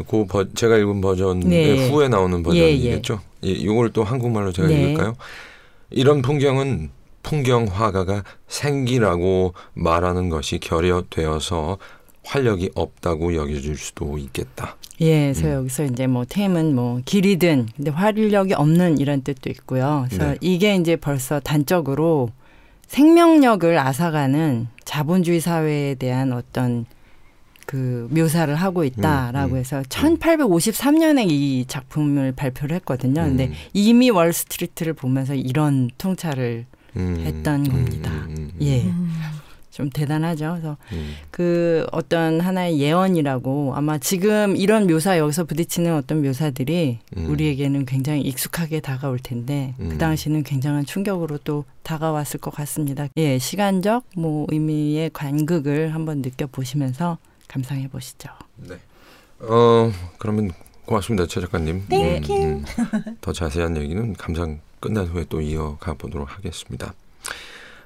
그 0.08 0.26
버, 0.26 0.52
제가 0.52 0.78
읽은 0.78 1.02
버전 1.02 1.42
네. 1.42 1.90
후에 1.90 2.08
나오는 2.08 2.42
버전이겠죠. 2.42 3.22
예, 3.44 3.50
예. 3.50 3.52
이걸 3.52 3.92
또 3.92 4.04
한국말로 4.04 4.52
제가 4.52 4.68
네. 4.68 4.82
읽을까요? 4.82 5.16
이런 5.92 6.22
풍경은 6.22 6.90
풍경 7.24 7.66
화가가 7.66 8.24
생기라고 8.48 9.54
말하는 9.74 10.30
것이 10.30 10.60
결여되어서 10.60 11.78
활력이 12.24 12.72
없다고 12.76 13.36
여겨질 13.36 13.78
수도 13.78 14.18
있겠다. 14.18 14.76
예, 15.02 15.32
그래서 15.34 15.48
음. 15.48 15.54
여기서 15.54 15.86
이제 15.86 16.08
뭐 16.08 16.26
템은 16.28 16.76
뭐 16.76 17.02
길이든 17.06 17.70
근데 17.76 17.92
활력이 17.92 18.54
없는 18.54 19.00
이런 19.00 19.22
뜻도 19.24 19.50
있고요. 19.50 20.06
그래서 20.10 20.32
네. 20.32 20.38
이게 20.42 20.76
이제 20.76 20.96
벌써 20.96 21.40
단적으로 21.40 22.30
생명력을 22.88 23.78
앗아가는 23.78 24.68
자본주의 24.84 25.40
사회에 25.40 25.96
대한 25.96 26.34
어떤 26.34 26.86
그 27.66 28.08
묘사를 28.10 28.54
하고 28.56 28.84
있다라고 28.84 29.50
음, 29.50 29.54
음, 29.54 29.60
해서 29.60 29.82
1853년에 29.84 31.30
이 31.30 31.66
작품을 31.68 32.32
발표를 32.32 32.76
했거든요. 32.78 33.22
근데 33.22 33.46
음. 33.46 33.54
이미 33.74 34.10
월스트리트를 34.10 34.94
보면서 34.94 35.36
이런 35.36 35.92
통찰을 36.00 36.66
음, 36.98 37.24
했던 37.26 37.66
음, 37.66 37.72
겁니다. 37.72 38.12
음, 38.12 38.36
음, 38.38 38.52
예. 38.62 38.84
음. 38.84 39.10
좀 39.80 39.90
대단하죠. 39.90 40.58
그래서 40.60 40.78
음. 40.92 41.16
그 41.32 41.88
어떤 41.94 42.42
하나의 42.42 42.82
예언이라고 42.82 43.76
아마 43.76 43.98
지금 43.98 44.58
이런 44.58 44.88
묘사 44.88 45.18
여기서 45.18 45.46
부딪히는 45.46 45.96
어떤 45.96 46.22
묘사들이 46.22 47.00
우리에게는 47.16 47.86
굉장히 47.86 48.20
익숙하게 48.22 48.82
다가올 48.82 49.20
텐데 49.20 49.74
그 49.78 49.98
당시는 49.98 50.44
굉장한 50.44 50.84
충격으로 50.86 51.38
또 51.46 51.64
다가왔을 51.84 52.42
것 52.42 52.54
같습니다. 52.56 53.08
예, 53.16 53.40
시간적 53.40 54.04
뭐 54.18 54.48
의미의 54.50 55.12
관극을 55.14 55.94
한번 55.94 56.24
느껴보시면서 56.24 57.18
감상해 57.48 57.88
보시죠. 57.88 58.30
네. 58.58 58.76
어 59.40 59.92
그러면 60.18 60.52
고맙습니다, 60.86 61.26
최 61.28 61.40
작가님. 61.40 61.86
네. 61.88 62.20
음, 62.32 62.66
더 63.22 63.32
자세한 63.32 63.78
얘기는 63.78 64.14
감상 64.14 64.60
끝난 64.80 65.08
후에 65.08 65.26
또 65.30 65.42
이어가 65.42 65.94
보도록 65.94 66.36
하겠습니다. 66.36 66.94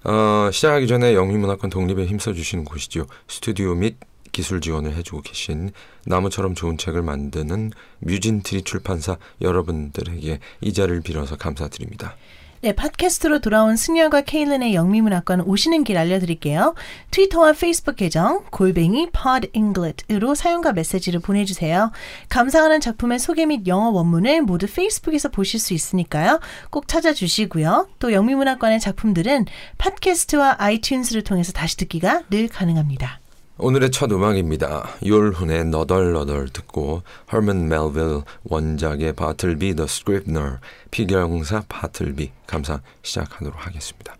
어, 0.03 0.49
시작하기 0.51 0.87
전에 0.87 1.13
영미문학관 1.13 1.69
독립에 1.69 2.05
힘써주시는 2.05 2.65
곳이죠. 2.65 3.07
스튜디오 3.27 3.73
및 3.73 3.97
기술 4.33 4.59
지원을 4.59 4.95
해주고 4.95 5.21
계신 5.21 5.71
나무처럼 6.05 6.55
좋은 6.55 6.77
책을 6.77 7.01
만드는 7.03 7.71
뮤진트리 7.99 8.63
출판사 8.63 9.17
여러분들에게 9.41 10.39
이 10.61 10.73
자리를 10.73 11.01
빌어서 11.01 11.37
감사드립니다. 11.37 12.17
네, 12.63 12.71
팟캐스트로 12.71 13.39
돌아온 13.39 13.75
승열과 13.75 14.21
케일린의 14.21 14.73
영미문학관 14.73 15.41
오시는 15.41 15.83
길 15.83 15.97
알려드릴게요. 15.97 16.75
트위터와 17.11 17.51
페이스북 17.51 17.97
계정 17.97 18.45
골뱅이 18.51 19.09
podinglet으로 19.11 20.33
사연과 20.33 20.71
메시지를 20.71 21.19
보내주세요. 21.19 21.91
감상하는 22.29 22.79
작품의 22.79 23.19
소개 23.19 23.45
및 23.45 23.67
영어 23.67 23.89
원문을 23.89 24.43
모두 24.43 24.65
페이스북에서 24.73 25.27
보실 25.27 25.59
수 25.59 25.73
있으니까요. 25.73 26.39
꼭 26.69 26.87
찾아주시고요. 26.87 27.89
또 27.99 28.13
영미문학관의 28.13 28.79
작품들은 28.79 29.45
팟캐스트와 29.77 30.55
아이튠즈를 30.55 31.25
통해서 31.25 31.51
다시 31.51 31.75
듣기가 31.75 32.23
늘 32.29 32.47
가능합니다. 32.47 33.22
오늘의 33.59 33.91
첫 33.91 34.11
음악입니다. 34.11 34.89
율훈의 35.03 35.65
너덜너덜 35.65 36.49
듣고 36.49 37.03
허먼 37.31 37.67
멜빌 37.67 38.23
원작의 38.45 39.13
Bartleby 39.13 39.75
the 39.75 39.85
Scrivener 39.85 40.57
필경사 40.89 41.65
바틀비 41.69 42.31
감상 42.47 42.79
시작하도록 43.03 43.55
하겠습니다. 43.55 44.15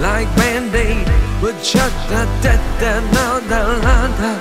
like 0.00 0.28
band-aid 0.36 1.08
with 1.42 1.56
shut 1.64 1.92
da 2.10 2.24
da 2.42 2.52
da 2.78 3.00
no 3.14 3.40
da 3.48 3.60
la 3.84 3.98
da 4.20 4.32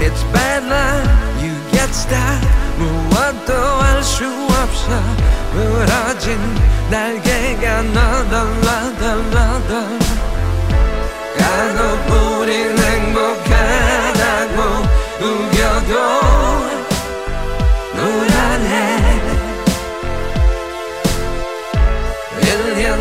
It's 0.00 0.22
bad 0.34 0.62
luck 0.72 1.06
you 1.40 1.52
get 1.70 1.94
stuck 1.94 2.42
무엇도 2.78 3.52
알수 3.80 4.24
없어 4.50 4.88
부러진 5.52 6.26
날개가 6.90 7.82
너덜너덜너덜 7.82 9.72
가도 11.38 11.80
우린 12.40 12.77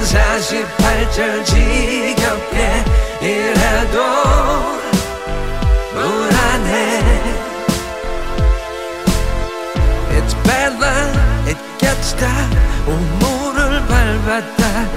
48절 0.09 1.45
지겹게 1.45 2.85
일해도 3.21 3.99
불안해. 5.93 7.03
It's 10.17 10.35
better, 10.45 11.13
it 11.47 11.59
gets 11.79 12.17
dark 12.17 12.57
우물을 12.87 13.87
밟았다. 13.87 14.89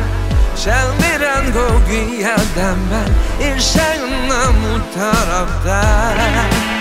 장미란 0.55 1.51
고귀하다만 1.51 3.15
일상은 3.39 4.27
너무 4.29 4.91
더럽다. 4.93 6.80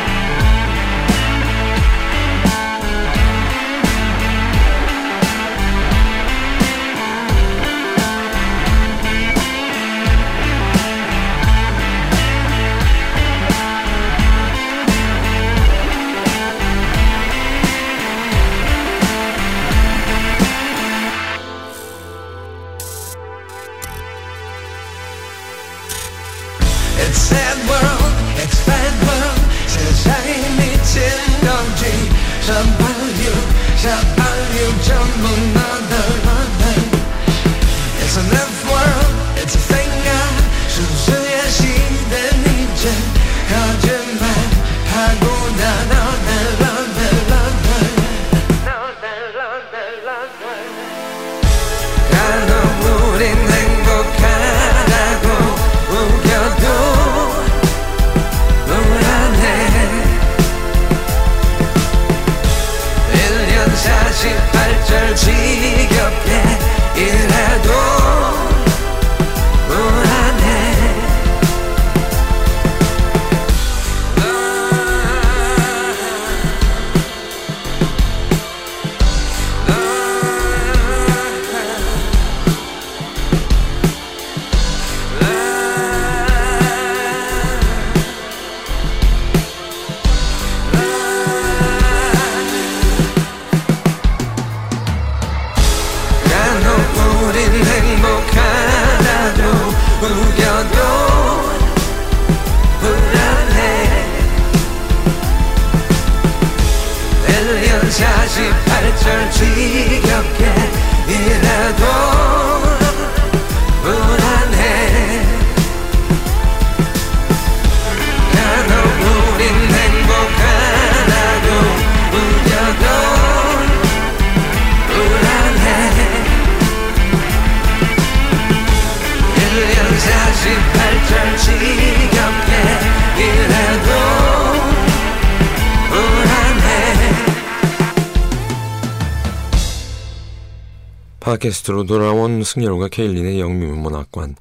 팟캐스트로 141.81 141.85
돌아온 141.85 142.43
승열과 142.43 142.89
케일린의 142.89 143.41
영미문 143.41 143.79
문학관 143.79 144.37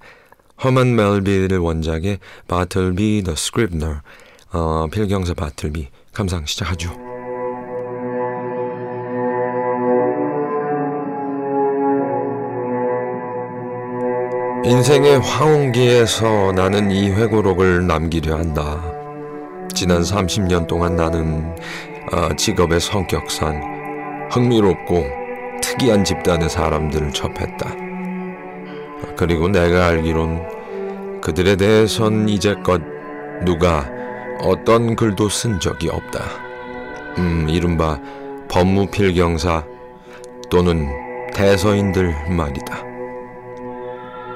허만 0.64 0.96
멜빌 0.96 1.58
원작의 1.58 2.20
바틀비 2.48 3.24
더 3.26 3.36
스크립너 3.36 4.02
어, 4.52 4.88
필경사 4.92 5.34
바틀비 5.36 5.88
감상 6.12 6.46
시작하죠. 6.46 6.92
인생의 14.66 15.20
황혼기에서 15.20 16.52
나는 16.54 16.92
이 16.92 17.10
회고록을 17.10 17.88
남기려 17.88 18.36
한다. 18.36 18.84
지난 19.74 20.02
30년 20.02 20.68
동안 20.68 20.96
나는 20.96 21.56
어, 22.12 22.36
직업의 22.36 22.80
성격상 22.80 24.28
흥미롭고 24.32 25.29
특이한 25.62 26.04
집단의 26.04 26.50
사람들을 26.50 27.12
접했다. 27.12 27.76
그리고 29.16 29.48
내가 29.48 29.88
알기론 29.88 31.22
그들에 31.22 31.56
대해선 31.56 32.30
이제껏 32.30 32.82
누가 33.44 33.90
어떤 34.42 34.96
글도 34.96 35.30
쓴 35.30 35.60
적이 35.60 35.90
없다. 35.90 36.24
음, 37.18 37.48
이른바 37.50 38.00
법무필경사 38.50 39.66
또는 40.50 40.88
대서인들 41.34 42.16
말이다. 42.30 42.84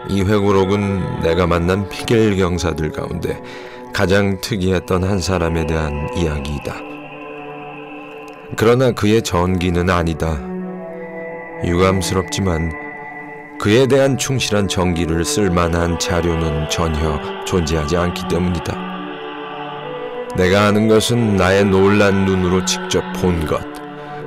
이 0.09 0.21
회고록은 0.21 1.21
내가 1.21 1.47
만난 1.47 1.88
피겔경사들 1.88 2.91
가운데 2.91 3.41
가장 3.93 4.39
특이했던 4.41 5.03
한 5.03 5.19
사람에 5.19 5.65
대한 5.65 6.09
이야기이다. 6.17 6.75
그러나 8.55 8.91
그의 8.91 9.21
전기는 9.21 9.89
아니다. 9.89 10.53
유감스럽지만 11.65 12.71
그에 13.60 13.88
대한 13.88 14.17
충실한 14.17 14.67
정기를 14.67 15.23
쓸 15.23 15.49
만한 15.49 15.97
자료는 15.97 16.69
전혀 16.69 17.19
존재하지 17.45 17.95
않기 17.95 18.28
때문이다. 18.28 18.78
내가 20.36 20.65
아는 20.65 20.88
것은 20.88 21.36
나의 21.36 21.65
놀란 21.65 22.26
눈으로 22.26 22.65
직접 22.65 23.04
본 23.13 23.45
것, 23.45 23.62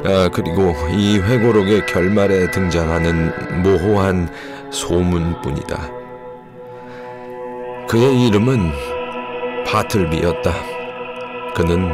아, 0.05 0.29
그리고 0.33 0.73
이 0.91 1.19
회고록의 1.19 1.87
결말에 1.87 2.51
등장하는 2.51 3.63
모호한 3.63 4.29
소문뿐이다. 4.71 5.91
그의 7.89 8.27
이름은 8.27 8.73
바틀비였다. 9.67 10.53
그는 11.55 11.91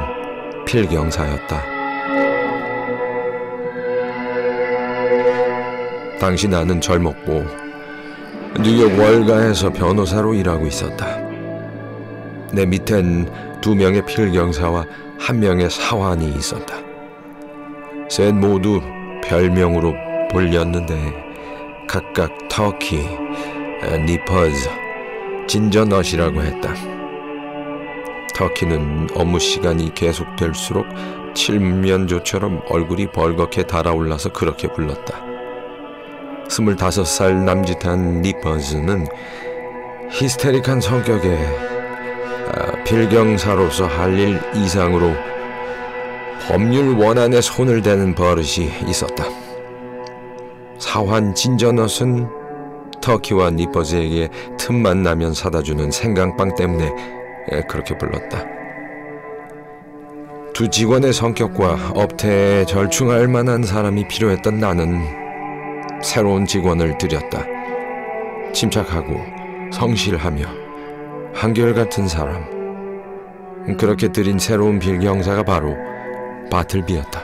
필경사였다. 0.66 1.71
당시 6.22 6.46
나는 6.46 6.80
젊었고 6.80 7.44
뉴욕 8.62 8.96
월가에서 8.96 9.70
변호사로 9.72 10.34
일하고 10.34 10.68
있었다. 10.68 11.18
내 12.52 12.64
밑엔 12.64 13.60
두 13.60 13.74
명의 13.74 14.06
필경사와 14.06 14.86
한 15.18 15.40
명의 15.40 15.68
사환이 15.68 16.28
있었다. 16.28 16.76
셋 18.08 18.32
모두 18.36 18.80
별명으로 19.24 19.94
불렸는데 20.30 21.12
각각 21.88 22.30
터키, 22.48 23.00
니퍼즈, 24.06 24.70
진저넛이라고 25.48 26.40
했다. 26.40 26.72
터키는 28.36 29.08
업무 29.16 29.40
시간이 29.40 29.92
계속될수록 29.94 30.86
칠면조처럼 31.34 32.62
얼굴이 32.68 33.08
벌겋게 33.08 33.66
달아올라서 33.66 34.28
그렇게 34.28 34.68
불렀다. 34.68 35.31
스물다섯 36.52 37.06
살 37.06 37.46
남짓한 37.46 38.20
니퍼즈는 38.20 39.06
히스테릭한 40.10 40.82
성격에 40.82 41.34
아, 42.48 42.84
필경사로서 42.84 43.86
할 43.86 44.18
일 44.18 44.38
이상으로 44.54 45.14
법률 46.46 46.94
원안에 46.98 47.40
손을 47.40 47.80
대는 47.80 48.14
버릇이 48.14 48.70
있었다. 48.86 49.24
사환 50.78 51.34
진저넛은 51.34 52.28
터키와 53.00 53.52
니퍼즈에게 53.52 54.28
틈만 54.58 55.02
나면 55.02 55.32
사다 55.32 55.62
주는 55.62 55.90
생강빵 55.90 56.56
때문에 56.56 56.90
그렇게 57.66 57.96
불렀다. 57.96 58.44
두 60.52 60.68
직원의 60.68 61.14
성격과 61.14 61.92
업태에 61.94 62.66
절충할 62.66 63.26
만한 63.26 63.62
사람이 63.62 64.06
필요했던 64.08 64.58
나는 64.58 65.21
새로운 66.02 66.46
직원을 66.46 66.98
들였다. 66.98 67.44
침착하고 68.52 69.16
성실하며 69.72 70.44
한결같은 71.34 72.08
사람. 72.08 72.44
그렇게 73.78 74.08
들인 74.08 74.38
새로운 74.38 74.78
빌경사가 74.78 75.44
바로 75.44 75.76
바틀비였다. 76.50 77.22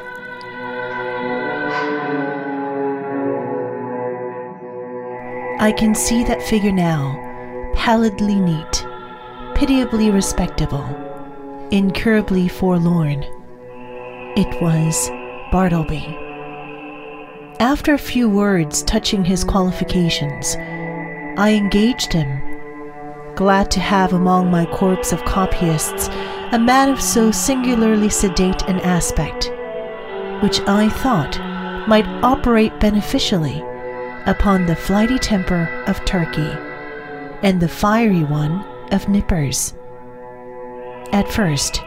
I 5.60 5.74
can 5.76 5.90
see 5.90 6.22
that 6.24 6.40
figure 6.40 6.72
now, 6.72 7.18
pallidly 7.74 8.36
neat, 8.36 8.86
pitiably 9.56 10.10
respectable, 10.10 10.86
incurably 11.72 12.46
forlorn. 12.46 13.24
It 14.36 14.48
was 14.62 15.10
Bartleby. 15.50 16.27
After 17.60 17.92
a 17.92 17.98
few 17.98 18.30
words 18.30 18.84
touching 18.84 19.24
his 19.24 19.42
qualifications, 19.42 20.54
I 21.36 21.54
engaged 21.56 22.12
him, 22.12 22.40
glad 23.34 23.68
to 23.72 23.80
have 23.80 24.12
among 24.12 24.48
my 24.48 24.64
corps 24.66 25.12
of 25.12 25.24
copyists 25.24 26.06
a 26.52 26.58
man 26.58 26.88
of 26.88 27.00
so 27.00 27.32
singularly 27.32 28.10
sedate 28.10 28.62
an 28.68 28.78
aspect, 28.80 29.50
which 30.40 30.60
I 30.68 30.88
thought 30.88 31.36
might 31.88 32.06
operate 32.22 32.78
beneficially 32.78 33.60
upon 34.26 34.66
the 34.66 34.76
flighty 34.76 35.18
temper 35.18 35.68
of 35.88 36.04
Turkey 36.04 36.52
and 37.42 37.60
the 37.60 37.66
fiery 37.66 38.22
one 38.22 38.64
of 38.92 39.08
Nippers. 39.08 39.74
At 41.10 41.28
first, 41.28 41.82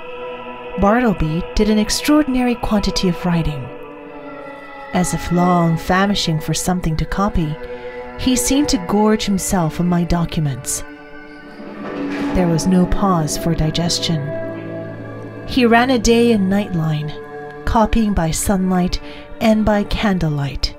Bartleby 0.81 1.43
did 1.55 1.69
an 1.69 1.79
extraordinary 1.79 2.55
quantity 2.55 3.07
of 3.07 3.25
writing. 3.25 3.80
As 4.93 5.13
if 5.13 5.31
long 5.31 5.77
famishing 5.77 6.39
for 6.39 6.53
something 6.53 6.97
to 6.97 7.05
copy, 7.05 7.55
he 8.19 8.35
seemed 8.35 8.69
to 8.69 8.85
gorge 8.87 9.25
himself 9.25 9.79
on 9.79 9.87
my 9.87 10.03
documents. 10.03 10.83
There 12.35 12.47
was 12.47 12.67
no 12.67 12.85
pause 12.85 13.37
for 13.37 13.55
digestion. 13.55 14.21
He 15.47 15.65
ran 15.65 15.89
a 15.89 15.99
day 15.99 16.33
and 16.33 16.49
night 16.49 16.73
line, 16.73 17.13
copying 17.65 18.13
by 18.13 18.31
sunlight 18.31 19.01
and 19.39 19.65
by 19.65 19.85
candlelight. 19.85 20.75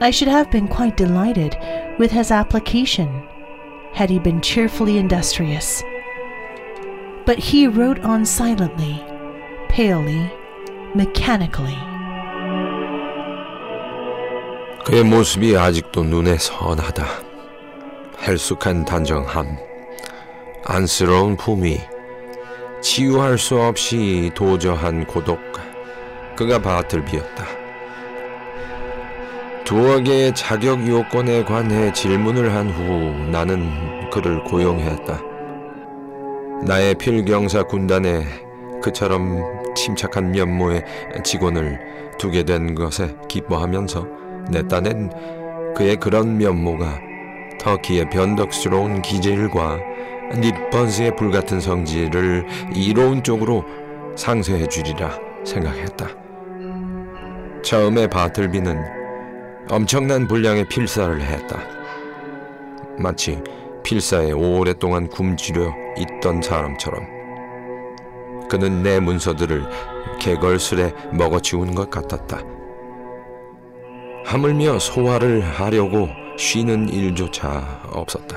I 0.00 0.10
should 0.10 0.28
have 0.28 0.50
been 0.50 0.66
quite 0.66 0.96
delighted 0.96 1.56
with 1.98 2.10
his 2.10 2.30
application 2.30 3.26
had 3.92 4.08
he 4.08 4.18
been 4.18 4.40
cheerfully 4.40 4.98
industrious. 4.98 5.82
But 7.26 7.38
he 7.38 7.66
wrote 7.66 8.00
on 8.00 8.24
silently, 8.24 9.04
palely, 9.68 10.32
mechanically. 10.94 11.76
그의 14.84 15.04
모습이 15.04 15.56
아직도 15.56 16.04
눈에 16.04 16.36
선하다. 16.38 17.04
헬쑥한 18.26 18.84
단정함, 18.84 19.56
안쓰러운 20.64 21.36
품위, 21.36 21.80
치유할 22.82 23.38
수 23.38 23.60
없이 23.60 24.30
도저한 24.34 25.06
고독. 25.06 25.38
그가 26.36 26.58
바틀비였다. 26.58 27.44
두어 29.64 30.00
개의 30.00 30.34
자격 30.34 30.86
요건에 30.88 31.44
관해 31.44 31.92
질문을 31.92 32.54
한 32.54 32.70
후 32.70 33.30
나는 33.30 34.08
그를 34.10 34.42
고용했다. 34.44 35.20
나의 36.64 36.94
필경사 36.94 37.64
군단에 37.64 38.24
그처럼 38.82 39.44
침착한 39.76 40.32
면모의 40.32 40.82
직원을 41.22 41.78
두게 42.18 42.42
된 42.44 42.74
것에 42.74 43.14
기뻐하면서 43.28 44.06
내 44.50 44.66
딴엔 44.66 45.74
그의 45.76 45.96
그런 45.96 46.36
면모가 46.36 47.00
터키의 47.60 48.10
변덕스러운 48.10 49.02
기질과 49.02 49.78
니번스의 50.34 51.16
불같은 51.16 51.60
성질을 51.60 52.46
이로운 52.74 53.22
쪽으로 53.22 53.64
상쇄해 54.16 54.66
주리라 54.66 55.18
생각했다. 55.44 56.08
처음에 57.62 58.06
바틀비는 58.08 58.82
엄청난 59.70 60.26
분량의 60.26 60.68
필사를 60.68 61.20
했다. 61.20 61.60
마치 62.98 63.42
필사에 63.82 64.32
오랫동안 64.32 65.08
굶주려 65.08 65.72
있던 65.98 66.42
사람처럼 66.42 67.06
그는 68.48 68.82
내 68.82 68.98
문서들을 68.98 69.64
개걸스레 70.18 70.92
먹어치운 71.12 71.74
것 71.74 71.88
같았다. 71.88 72.59
하물며 74.30 74.78
소화를 74.78 75.42
하려고 75.42 76.08
쉬는 76.38 76.88
일조차 76.88 77.82
없었다. 77.90 78.36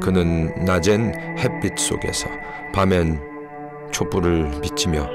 그는 0.00 0.64
낮엔 0.64 1.36
햇빛 1.38 1.78
속에서 1.78 2.26
밤엔 2.72 3.20
촛불을 3.90 4.50
비치며 4.62 5.06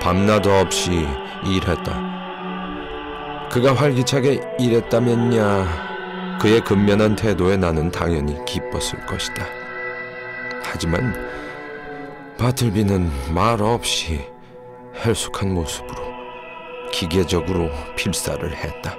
밤낮 0.00 0.46
없이 0.46 1.08
일했다. 1.44 2.14
그가 3.50 3.74
활기차게 3.74 4.40
일했다면야 4.60 6.38
그의 6.40 6.60
근면한 6.60 7.16
태도에 7.16 7.56
나는 7.56 7.90
당연히 7.90 8.36
기뻤을 8.44 9.06
것이다. 9.08 9.44
하지만 10.62 11.12
바틀비는 12.38 13.10
말 13.34 13.60
없이 13.60 14.20
헬숙한 15.04 15.52
모습으로 15.52 16.13
기계적으로 16.94 17.70
필사를 17.96 18.56
했다. 18.56 18.96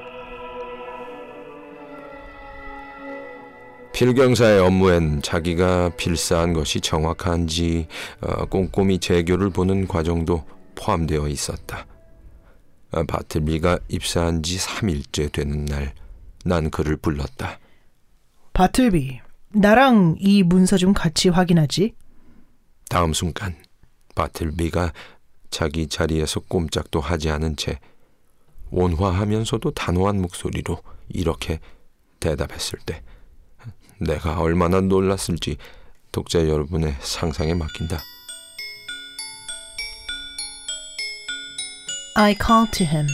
필경사의 3.93 4.60
업무엔 4.60 5.21
자기가 5.21 5.91
필사한 5.95 6.51
것이 6.51 6.81
정확한지 6.81 7.88
어, 8.19 8.45
꼼꼼히 8.47 8.99
재교를 8.99 9.49
보는 9.49 9.88
과정도 9.88 10.43
포함되어 10.75 11.29
있었다. 11.29 11.88
바틀비가 13.08 13.79
입사한 13.88 14.43
지 14.43 14.58
3일째 14.58 15.31
되는 15.31 15.63
날, 15.63 15.93
난 16.43 16.69
그를 16.69 16.97
불렀다. 16.97 17.60
바틀비, 18.51 19.21
나랑 19.53 20.17
이 20.19 20.43
문서 20.43 20.77
좀 20.77 20.93
같이 20.93 21.29
확인하지. 21.29 21.93
다음 22.89 23.13
순간, 23.13 23.55
바틀비가 24.15 24.91
자기 25.49 25.88
자리에서 25.88 26.41
꼼짝도 26.41 26.99
하지 26.99 27.29
않은 27.29 27.55
채 27.55 27.79
온화하면서도 28.71 29.71
단호한 29.71 30.21
목소리로 30.21 30.81
이렇게 31.10 31.60
대답했을 32.19 32.79
때 32.86 33.03
내가 33.99 34.39
얼마나 34.39 34.81
놀랐을지 34.81 35.58
독자 36.12 36.47
여러분의 36.47 36.95
상상에 36.99 37.53
맡긴다. 37.53 38.01
I 42.17 42.34
called 42.34 42.71
to 42.77 42.86
him, 42.86 43.08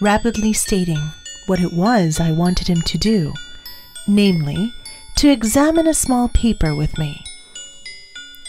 rapidly 0.00 0.52
stating 0.52 1.00
what 1.48 1.60
it 1.60 1.74
was 1.74 2.20
I 2.20 2.30
wanted 2.30 2.68
him 2.68 2.80
to 2.82 2.98
do, 2.98 3.32
namely, 4.06 4.72
to 5.16 5.28
examine 5.28 5.88
a 5.88 5.94
small 5.94 6.28
paper 6.28 6.72
with 6.74 6.96
me. 6.98 7.24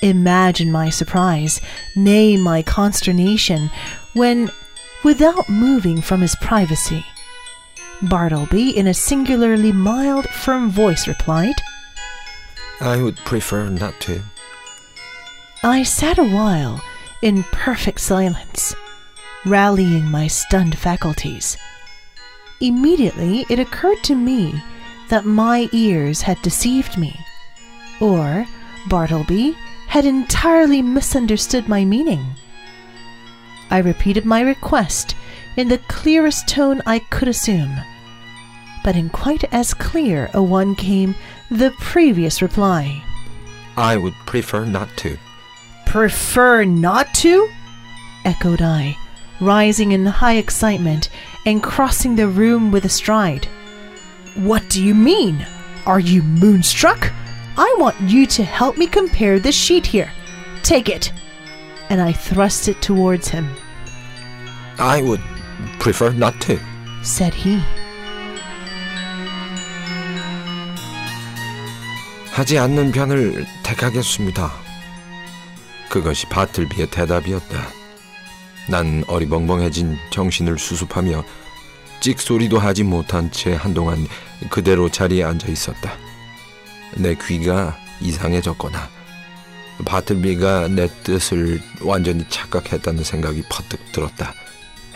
Imagine 0.04 0.70
my 0.70 0.90
surprise, 0.90 1.62
nay, 1.96 2.36
my 2.36 2.62
consternation, 2.62 3.72
when, 4.14 4.52
without 5.02 5.48
moving 5.48 6.02
from 6.02 6.20
his 6.20 6.36
privacy, 6.36 7.06
Bartleby, 8.02 8.78
in 8.78 8.86
a 8.86 8.94
singularly 8.94 9.72
mild, 9.72 10.28
firm 10.28 10.70
voice, 10.70 11.08
replied, 11.08 11.56
I 12.82 13.02
would 13.02 13.16
prefer 13.16 13.70
not 13.70 13.98
to. 14.02 14.22
I 15.64 15.84
sat 15.84 16.18
a 16.18 16.26
while 16.26 16.84
in 17.22 17.44
perfect 17.54 18.02
silence 18.02 18.76
rallying 19.46 20.04
my 20.06 20.28
stunned 20.28 20.78
faculties. 20.78 21.56
Immediately 22.60 23.46
it 23.50 23.58
occurred 23.58 24.04
to 24.04 24.16
me 24.16 24.62
that 25.08 25.26
my 25.26 25.70
ears 25.72 26.22
had 26.22 26.42
deceived 26.42 26.98
me, 26.98 27.18
or 28.02 28.46
Bartleby 28.90 29.56
had 29.94 30.08
entirely 30.08 30.82
misunderstood 30.82 31.70
my 31.70 31.86
meaning. 31.86 32.26
I 33.70 33.78
repeated 33.78 34.26
my 34.26 34.42
request 34.42 35.16
in 35.56 35.68
the 35.68 35.78
clearest 35.88 36.48
tone 36.48 36.82
I 36.88 36.98
could 36.98 37.28
assume, 37.28 37.76
but 38.84 38.96
in 38.96 39.12
quite 39.12 39.44
as 39.54 39.76
clear 39.76 40.32
a 40.34 40.42
one 40.42 40.74
came 40.74 41.14
the 41.52 41.76
previous 41.78 42.42
reply. 42.42 43.04
I 43.78 43.98
would 43.98 44.16
prefer 44.26 44.66
not 44.66 44.90
to. 44.98 45.16
Prefer 45.86 46.64
not 46.64 47.14
to? 47.22 47.48
echoed 48.26 48.64
I, 48.64 48.98
rising 49.40 49.92
in 49.92 50.08
high 50.08 50.38
excitement 50.38 51.12
and 51.46 51.62
crossing 51.62 52.16
the 52.16 52.28
room 52.28 52.72
with 52.72 52.84
a 52.86 52.90
stride. 52.90 53.46
What 54.38 54.68
do 54.72 54.84
you 54.84 54.96
mean? 54.96 55.46
Are 55.86 56.00
you 56.00 56.24
moonstruck? 56.24 57.14
I 57.56 57.76
want 57.78 57.96
you 58.10 58.26
to 58.26 58.44
help 58.44 58.78
me 58.78 58.88
compare 58.88 59.40
this 59.40 59.56
sheet 59.56 59.86
here. 59.86 60.12
Take 60.64 60.90
it. 60.90 61.12
And 61.90 62.02
I 62.02 62.12
thrust 62.12 62.68
it 62.68 62.82
towards 62.82 63.30
him. 63.30 63.48
I 64.80 65.02
would 65.04 65.22
prefer 65.80 66.12
not 66.12 66.40
to, 66.48 66.58
said 67.04 67.36
he. 67.36 67.62
하지 72.32 72.58
않는 72.58 72.92
편을 72.92 73.46
택하겠습니다. 73.62 74.52
그것이 75.90 76.26
바틀비의 76.30 76.90
대답이었다. 76.90 77.68
난 78.68 79.04
어리벙벙해진 79.08 79.98
정신을 80.10 80.58
수습하며 80.58 81.24
찍소리도 82.00 82.58
하지 82.58 82.84
못한 82.84 83.30
채 83.30 83.54
한동안 83.54 84.08
그대로 84.50 84.90
자리에 84.90 85.24
앉아 85.24 85.50
있었다. 85.50 85.96
내 86.96 87.16
귀가 87.16 87.78
이상해졌거나 88.02 88.90
바틀비가 89.86 90.68
내 90.70 90.88
뜻을 91.04 91.62
완전히 91.82 92.26
착각했다는 92.30 93.04
생각이 93.04 93.44
퍼뜩 93.50 93.92
들었다. 93.92 94.34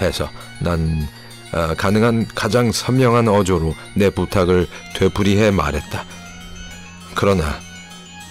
해서 0.02 0.30
난 0.60 1.08
어, 1.54 1.74
가능한 1.76 2.28
가장 2.36 2.72
선명한 2.72 3.28
어조로 3.28 3.74
내 3.96 4.10
부탁을 4.10 4.68
되풀이해 4.96 5.52
말했다. 5.52 6.06
그러나 7.16 7.60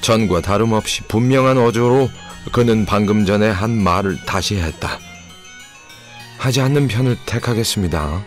전과 0.03 0.43
다름없이 0.43 1.03
분명한 1.09 1.59
어조로 1.59 2.11
그는 2.53 2.85
방금 2.87 3.25
전에 3.25 3.49
한 3.49 3.71
말을 3.71 4.25
다시 4.25 4.57
했다. 4.57 4.99
하지 6.39 6.61
않는 6.61 6.87
편을 6.87 7.17
택하겠습니다. 7.27 8.23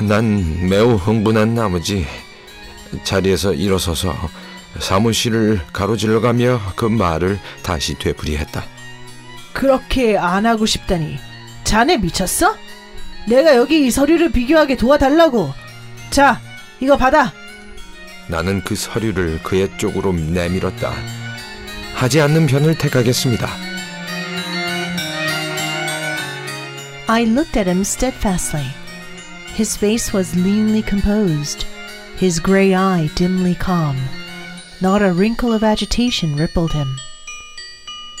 난 0.00 0.68
매우 0.68 0.96
흥분한 0.96 1.54
나머지 1.54 2.04
자리에서 3.02 3.54
일어서서 3.54 4.14
사무실을 4.78 5.60
가로질러가며 5.72 6.60
그 6.76 6.84
말을 6.84 7.38
다시 7.62 7.94
되풀이했다. 7.98 8.64
그렇게 9.52 10.16
안 10.18 10.46
하고 10.46 10.66
싶다니 10.66 11.18
자네 11.64 11.96
미쳤어? 11.96 12.56
내가 13.26 13.56
여기 13.56 13.86
이 13.86 13.90
서류를 13.90 14.32
비교하게 14.32 14.76
도와달라고. 14.76 15.52
자, 16.10 16.40
이거 16.80 16.96
받아. 16.96 17.32
나는 18.28 18.62
그 18.62 18.74
서류를 18.74 19.42
그의 19.42 19.70
쪽으로 19.78 20.12
내밀었다. 20.12 20.92
하지 21.94 22.20
않는 22.20 22.46
편을 22.46 22.76
택하겠습니다. 22.76 23.48
I 27.06 27.24
looked 27.24 27.58
at 27.58 27.68
him 27.68 27.82
steadfastly. 27.82 28.66
His 29.54 29.76
face 29.76 30.12
was 30.12 30.34
leanly 30.34 30.82
composed, 30.82 31.66
his 32.16 32.40
gray 32.40 32.74
eye 32.74 33.10
dimly 33.14 33.54
calm. 33.54 33.96
Not 34.80 35.02
a 35.02 35.12
wrinkle 35.12 35.52
of 35.52 35.64
agitation 35.64 36.36
rippled 36.36 36.72
him. 36.72 36.98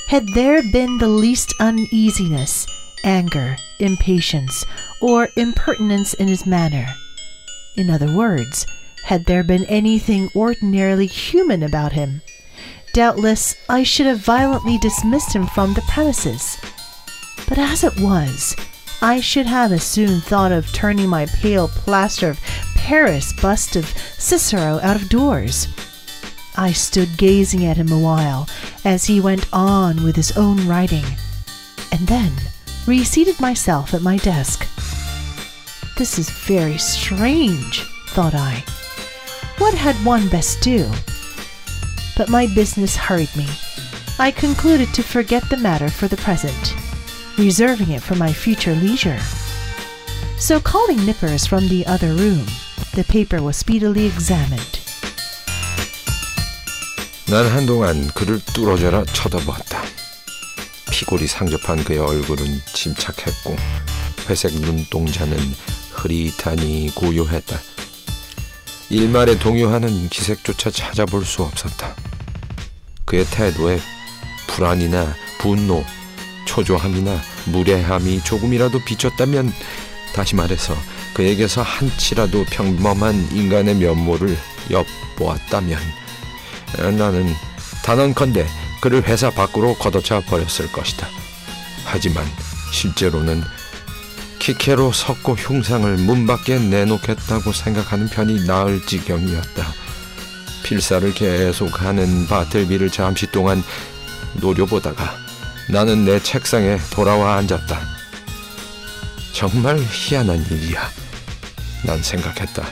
Had 0.08 0.28
there 0.34 0.62
been 0.72 0.98
the 0.98 1.08
least 1.08 1.54
uneasiness, 1.60 2.66
anger, 3.04 3.56
impatience, 3.78 4.64
or 5.00 5.28
impertinence 5.36 6.14
in 6.14 6.28
his 6.28 6.46
manner? 6.46 6.86
In 7.76 7.90
other 7.90 8.12
words, 8.14 8.66
had 9.04 9.24
there 9.26 9.42
been 9.42 9.64
anything 9.64 10.30
ordinarily 10.34 11.06
human 11.06 11.62
about 11.62 11.92
him? 11.92 12.22
Doubtless 12.92 13.56
I 13.68 13.82
should 13.82 14.06
have 14.06 14.20
violently 14.20 14.78
dismissed 14.78 15.34
him 15.34 15.46
from 15.46 15.74
the 15.74 15.82
premises. 15.82 16.56
But 17.48 17.58
as 17.58 17.84
it 17.84 18.00
was, 18.00 18.56
I 19.04 19.20
should 19.20 19.44
have 19.44 19.70
as 19.70 19.84
soon 19.84 20.22
thought 20.22 20.50
of 20.50 20.72
turning 20.72 21.10
my 21.10 21.26
pale 21.26 21.68
plaster 21.68 22.30
of 22.30 22.40
Paris 22.74 23.34
bust 23.34 23.76
of 23.76 23.84
Cicero 24.16 24.80
out 24.82 24.96
of 24.96 25.10
doors. 25.10 25.68
I 26.56 26.72
stood 26.72 27.18
gazing 27.18 27.66
at 27.66 27.76
him 27.76 27.92
a 27.92 27.98
while 27.98 28.48
as 28.82 29.04
he 29.04 29.20
went 29.20 29.46
on 29.52 30.04
with 30.04 30.16
his 30.16 30.34
own 30.38 30.66
writing, 30.66 31.04
and 31.92 32.06
then 32.08 32.32
reseated 32.86 33.38
myself 33.38 33.92
at 33.92 34.00
my 34.00 34.16
desk. 34.16 34.66
This 35.98 36.18
is 36.18 36.30
very 36.30 36.78
strange, 36.78 37.82
thought 38.08 38.34
I. 38.34 38.64
What 39.58 39.74
had 39.74 39.96
one 39.96 40.30
best 40.30 40.62
do? 40.62 40.90
But 42.16 42.30
my 42.30 42.46
business 42.54 42.96
hurried 42.96 43.36
me. 43.36 43.48
I 44.18 44.30
concluded 44.30 44.94
to 44.94 45.02
forget 45.02 45.46
the 45.50 45.58
matter 45.58 45.90
for 45.90 46.08
the 46.08 46.16
present, 46.16 46.74
reserving 47.38 47.90
it 47.90 48.02
for 48.02 48.16
my 48.16 48.32
future 48.32 48.74
leisure. 48.74 49.18
So, 50.38 50.60
calling 50.60 51.04
Nippers 51.04 51.46
from 51.46 51.68
the 51.68 51.86
other 51.86 52.12
room, 52.12 52.46
the 52.94 53.04
paper 53.04 53.42
was 53.42 53.56
speedily 53.56 54.06
examined. 54.06 54.80
난 57.26 57.46
한동안 57.46 58.08
그를 58.14 58.40
뚫어져라 58.52 59.04
쳐다보았다. 59.06 59.82
피골이 60.90 61.26
상접한 61.26 61.82
그의 61.82 61.98
얼굴은 61.98 62.44
침착했고 62.72 63.56
회색 64.28 64.54
눈동자는 64.54 65.36
흐릿하니 65.92 66.92
고요했다. 66.94 67.58
일말에 68.90 69.38
동요하는 69.38 70.08
기색조차 70.08 70.70
찾아볼 70.70 71.24
수 71.24 71.42
없었다. 71.42 71.96
그의 73.06 73.24
태도에 73.26 73.80
불안이나 74.46 75.14
분노, 75.38 75.84
초조함이나 76.54 77.20
무례함이 77.46 78.22
조금이라도 78.22 78.78
비쳤다면 78.84 79.52
다시 80.14 80.36
말해서 80.36 80.76
그에게서 81.12 81.62
한치라도 81.62 82.44
평범한 82.44 83.28
인간의 83.32 83.74
면모를 83.74 84.38
엿보았다면 84.70 85.80
나는 86.96 87.34
단언컨대 87.84 88.46
그를 88.80 89.02
회사 89.08 89.30
밖으로 89.30 89.74
걷어차 89.74 90.20
버렸을 90.20 90.70
것이다. 90.70 91.08
하지만 91.84 92.24
실제로는 92.72 93.42
키케로 94.38 94.92
석고 94.92 95.32
흉상을 95.34 95.96
문 95.98 96.26
밖에 96.26 96.58
내놓겠다고 96.58 97.52
생각하는 97.52 98.08
편이 98.08 98.46
나을 98.46 98.84
지경이었다. 98.86 99.72
필사를 100.62 101.14
계속하는 101.14 102.28
바틀비를 102.28 102.90
잠시 102.90 103.26
동안 103.26 103.62
노려보다가 104.34 105.23
나는 105.68 106.04
내 106.04 106.20
책상에 106.20 106.78
돌아와 106.90 107.36
앉았다. 107.36 107.80
정말 109.32 109.78
희한한 109.78 110.44
일이야. 110.50 110.88
난 111.84 112.02
생각했다. 112.02 112.64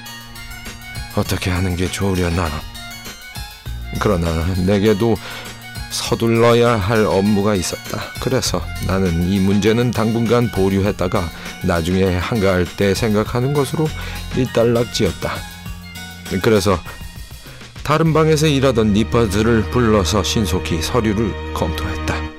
어떻게 1.16 1.50
하는 1.50 1.76
게 1.76 1.90
좋으려나. 1.90 2.48
그러나 4.00 4.46
내게도 4.66 5.16
서둘러야 5.90 6.76
할 6.76 7.04
업무가 7.04 7.54
있었다. 7.54 8.00
그래서 8.20 8.64
나는 8.86 9.28
이 9.28 9.38
문제는 9.38 9.90
당분간 9.90 10.50
보류했다가 10.50 11.30
나중에 11.64 12.16
한가할 12.16 12.64
때 12.76 12.94
생각하는 12.94 13.52
것으로 13.52 13.88
일단락지었다. 14.36 15.34
그래서 16.42 16.82
다른 17.82 18.12
방에서 18.14 18.46
일하던 18.46 18.94
니퍼들을 18.94 19.70
불러서 19.70 20.22
신속히 20.22 20.80
서류를 20.80 21.52
검토했다. 21.52 22.31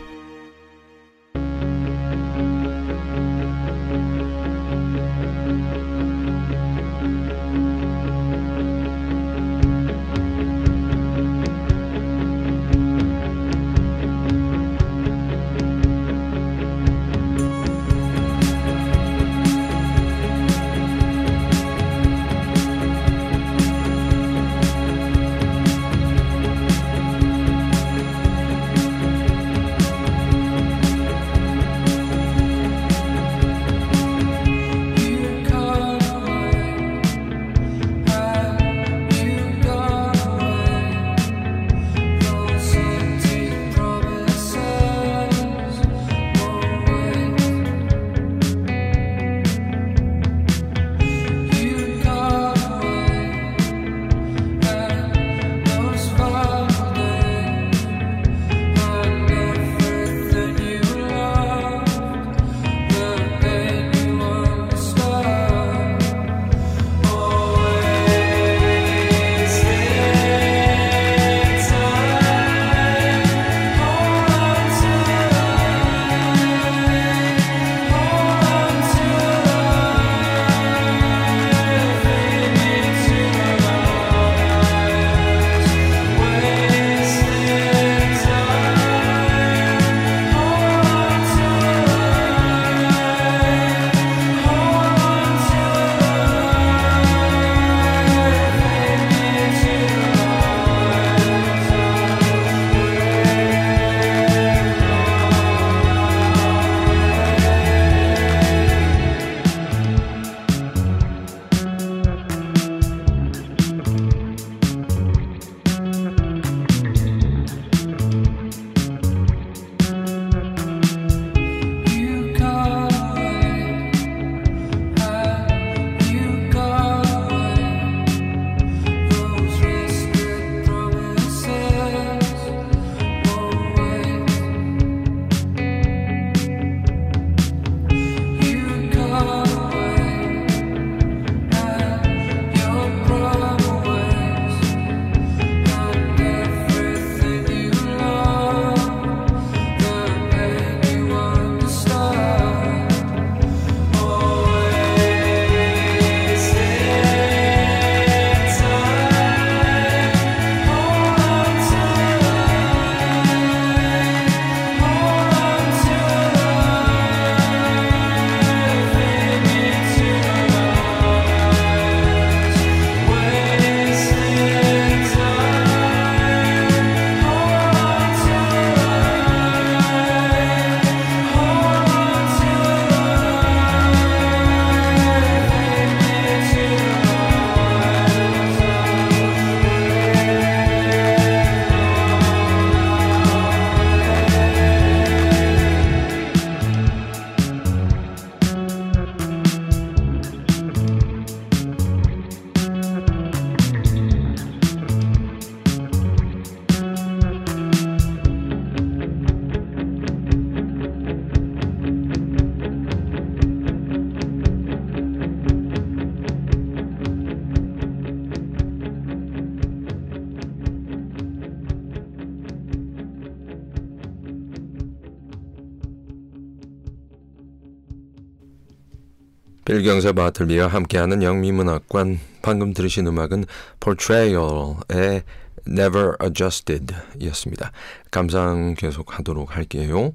빌경사 229.74 230.12
바틀비와 230.12 230.68
함께하는 230.68 231.24
영미문학관 231.24 232.20
방금 232.44 232.76
들으신 232.76 233.08
음악은 233.08 233.46
Portrayal의 233.80 235.24
Never 235.68 236.12
Adjusted 236.24 236.94
였습니다. 237.24 237.72
감상 238.12 238.76
계속하도록 238.78 239.56
할게요. 239.56 240.14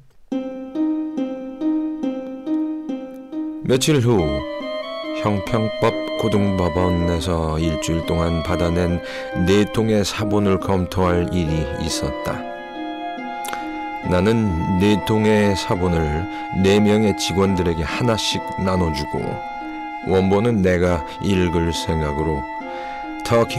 며칠 3.64 3.98
후 3.98 4.20
형평법 5.22 5.92
고등법원에서 6.20 7.58
일주일 7.58 8.06
동안 8.06 8.44
받아낸 8.44 9.02
네 9.48 9.64
통의 9.72 10.04
사본을 10.04 10.60
검토할 10.60 11.34
일이 11.34 11.66
있었다. 11.84 12.57
나는 14.04 14.78
네 14.78 15.02
통의 15.04 15.56
사본을 15.56 16.28
네 16.62 16.80
명의 16.80 17.16
직원들에게 17.16 17.82
하나씩 17.82 18.42
나눠주고 18.62 19.18
원본은 20.06 20.62
내가 20.62 21.04
읽을 21.22 21.72
생각으로 21.72 22.42
터키, 23.24 23.58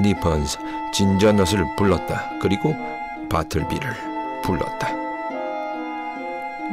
니펀스, 0.00 0.58
진저넛을 0.92 1.76
불렀다. 1.76 2.30
그리고 2.40 2.74
바틀비를 3.28 3.90
불렀다. 4.42 4.88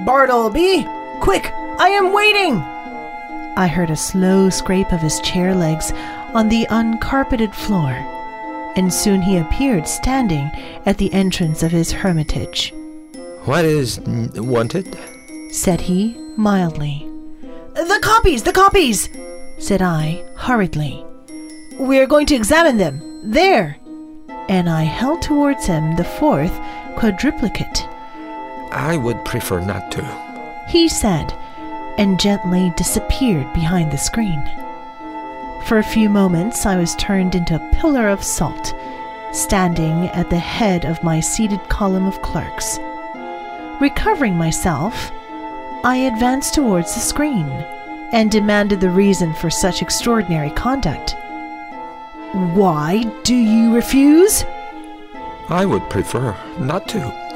Bartleby, 0.06 0.86
quick! 1.22 1.52
I 1.80 1.92
am 1.92 2.14
waiting! 2.14 2.62
I 3.58 3.68
heard 3.68 3.90
a 3.90 3.98
slow 3.98 4.50
scrape 4.50 4.94
of 4.94 5.02
his 5.02 5.20
chair 5.22 5.54
legs 5.54 5.92
on 6.34 6.48
the 6.48 6.66
uncarpeted 6.70 7.54
floor, 7.54 7.92
and 8.78 8.94
soon 8.94 9.22
he 9.22 9.38
appeared 9.38 9.86
standing 9.88 10.50
at 10.86 10.98
the 10.98 11.12
entrance 11.14 11.62
of 11.64 11.74
his 11.74 11.92
hermitage. 11.92 12.74
What 13.46 13.66
is 13.66 14.00
wanted? 14.02 14.98
said 15.52 15.82
he 15.82 16.16
mildly. 16.38 17.10
The 17.74 18.00
copies, 18.02 18.44
the 18.44 18.52
copies, 18.52 19.10
said 19.58 19.82
I 19.82 20.24
hurriedly. 20.36 21.06
We 21.80 22.00
are 22.00 22.06
going 22.06 22.26
to 22.28 22.36
examine 22.36 22.78
them. 22.78 23.32
There. 23.32 23.78
And 24.50 24.70
I 24.70 24.84
held 24.84 25.22
towards 25.22 25.66
him 25.66 25.96
the 25.96 26.04
fourth 26.04 26.54
quadruplicate. 26.98 27.88
I 28.72 28.98
would 28.98 29.24
prefer 29.26 29.62
not 29.62 29.92
to, 29.94 30.66
he 30.68 30.90
said, 30.90 31.32
and 31.98 32.20
gently 32.20 32.72
disappeared 32.76 33.52
behind 33.54 33.92
the 33.92 33.98
screen. 33.98 34.44
For 35.66 35.78
a 35.78 35.84
few 35.84 36.10
moments, 36.10 36.66
I 36.66 36.78
was 36.78 36.96
turned 36.96 37.36
into 37.36 37.56
a 37.56 37.76
pillar 37.76 38.10
of 38.10 38.24
salt, 38.24 38.74
standing 39.32 40.08
at 40.10 40.30
the 40.30 40.40
head 40.40 40.86
of 40.86 41.04
my 41.04 41.20
seated 41.20 41.62
column 41.70 42.06
of 42.06 42.22
clerks. 42.22 42.80
Recovering 43.80 44.36
myself, 44.36 45.10
I 45.86 46.10
advanced 46.12 46.54
towards 46.54 46.94
the 46.94 47.00
screen 47.00 47.48
and 48.12 48.30
demanded 48.30 48.82
the 48.82 48.90
reason 48.90 49.34
for 49.34 49.50
such 49.50 49.82
extraordinary 49.82 50.50
conduct. 50.52 51.16
Why 52.34 53.04
do 53.24 53.36
you 53.36 53.74
refuse? 53.74 54.44
I 55.48 55.66
would 55.66 55.90
prefer 55.90 56.36
not 56.60 56.90
to. 56.90 57.30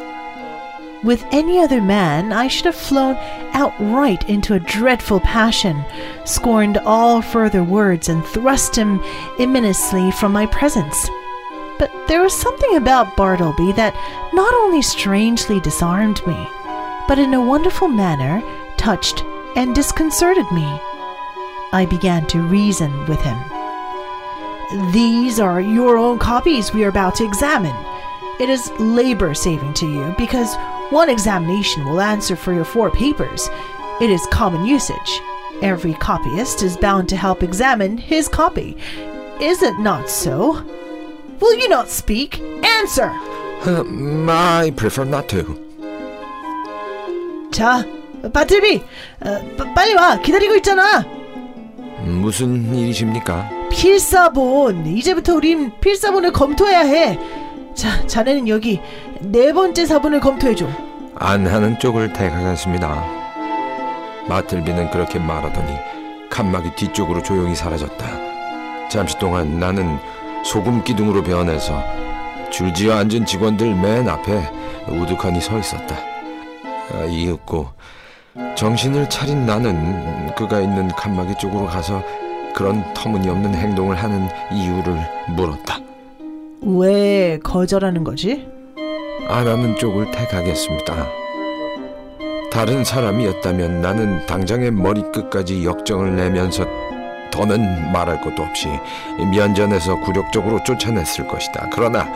With 1.02 1.26
any 1.32 1.60
other 1.60 1.82
man, 1.82 2.34
I 2.34 2.48
should 2.50 2.66
have 2.66 2.76
flown 2.76 3.16
outright 3.54 4.30
into 4.30 4.54
a 4.54 4.60
dreadful 4.60 5.22
passion, 5.22 5.84
scorned 6.26 6.78
all 6.80 7.22
further 7.22 7.64
words, 7.64 8.10
and 8.10 8.26
thrust 8.26 8.76
him 8.76 9.02
ignominiously 9.40 10.12
from 10.12 10.34
my 10.34 10.46
presence. 10.48 11.10
But 11.84 12.08
there 12.08 12.22
was 12.22 12.34
something 12.34 12.78
about 12.78 13.18
Bartleby 13.18 13.74
that 13.74 13.94
not 14.34 14.54
only 14.54 14.82
strangely 14.82 15.60
disarmed 15.60 16.26
me, 16.26 16.48
but 17.10 17.20
in 17.20 17.34
a 17.34 17.46
wonderful 17.46 17.90
manner 17.90 18.42
touched 18.78 19.22
and 19.58 19.76
disconcerted 19.76 20.50
me. 20.54 20.64
I 21.74 21.86
began 21.90 22.26
to 22.28 22.42
reason 22.42 23.06
with 23.08 23.20
him. 23.20 23.38
These 24.94 25.42
are 25.42 25.60
your 25.60 25.98
own 25.98 26.20
copies 26.20 26.74
we 26.74 26.86
are 26.86 26.88
about 26.88 27.16
to 27.16 27.26
examine. 27.26 27.76
It 28.40 28.48
is 28.48 28.72
labor 28.80 29.34
saving 29.34 29.74
to 29.74 29.86
you 29.86 30.16
because 30.18 30.56
one 30.90 31.10
examination 31.10 31.84
will 31.84 32.00
answer 32.00 32.38
for 32.38 32.54
your 32.54 32.64
four 32.64 32.92
papers. 32.92 33.50
It 34.00 34.10
is 34.10 34.26
common 34.28 34.66
usage. 34.66 35.20
Every 35.62 35.96
copyist 35.96 36.64
is 36.64 36.78
bound 36.78 37.10
to 37.10 37.18
help 37.18 37.44
examine 37.44 37.98
his 37.98 38.30
copy. 38.30 38.78
Is 39.42 39.62
it 39.62 39.78
not 39.80 40.10
so? 40.10 40.66
Will 41.42 41.58
you 41.60 41.68
not 41.68 41.90
speak? 41.90 42.42
Answer! 42.64 43.12
Uh, 43.66 43.84
I 44.30 44.72
prefer 44.72 45.06
not 45.06 45.28
to. 45.30 45.56
자, 47.52 47.86
바틀비, 48.34 48.82
어, 49.22 49.74
빨리 49.76 49.94
와. 49.94 50.18
기다리고 50.20 50.56
있잖아. 50.56 51.06
무슨 52.04 52.76
일이십니까? 52.76 53.50
필사본. 53.72 54.86
이제부터 54.88 55.36
우린 55.36 55.72
필사본을 55.80 56.32
검토해야 56.32 56.80
해. 56.82 57.20
자, 57.76 58.06
자네는 58.08 58.48
여기 58.48 58.80
네 59.20 59.54
번째 59.54 59.86
사본을 59.86 60.20
검토해줘. 60.20 60.68
안 61.16 61.46
하는 61.48 61.78
쪽을 61.80 62.14
택하겠습니다. 62.14 63.06
마틀비는 64.28 64.90
그렇게 64.92 65.20
말하더니 65.20 65.74
칸막이 66.30 66.76
뒤쪽으로 66.76 67.22
조용히 67.24 67.56
사라졌다. 67.56 68.06
잠시 68.90 69.18
동안 69.18 69.60
나는 69.60 70.00
소금 70.44 70.84
기둥으로 70.84 71.24
변해서 71.24 71.82
줄지어 72.52 72.96
앉은 72.98 73.26
직원들 73.26 73.76
맨 73.76 74.08
앞에 74.08 74.44
우두커니 74.88 75.42
서 75.42 75.58
있었다. 75.58 75.96
아, 76.92 77.06
이윽고 77.06 77.68
정신을 78.56 79.10
차린 79.10 79.46
나는 79.46 80.34
그가 80.36 80.60
있는 80.60 80.90
칸막이 80.90 81.36
쪽으로 81.40 81.66
가서 81.66 82.04
그런 82.54 82.94
터무니없는 82.94 83.56
행동을 83.56 83.96
하는 83.96 84.28
이유를 84.52 84.98
물었다. 85.36 85.80
왜 86.62 87.40
거절하는 87.44 88.04
거지? 88.04 88.48
안 89.28 89.48
하는 89.48 89.76
쪽을 89.78 90.12
택하겠습니다. 90.12 91.08
다른 92.52 92.84
사람이었다면 92.84 93.82
나는 93.82 94.26
당장의 94.28 94.72
머리끝까지 94.72 95.66
역정을 95.66 96.16
내면서 96.16 96.66
더는 97.34 97.92
말할 97.92 98.22
것도 98.22 98.44
없이 98.44 98.70
면전에서 99.32 100.00
굴욕적으로 100.02 100.64
쫓아냈을 100.64 101.28
것이다. 101.28 101.68
그러나 101.72 102.08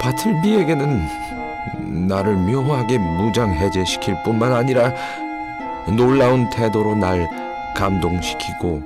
바틀비에게는 0.00 2.08
나를 2.08 2.34
묘하게 2.34 2.98
무장 2.98 3.54
해제시킬 3.54 4.16
뿐만 4.24 4.52
아니라 4.52 4.92
놀라운 5.86 6.50
태도로 6.50 6.96
날 6.96 7.28
감동시키고 7.76 8.82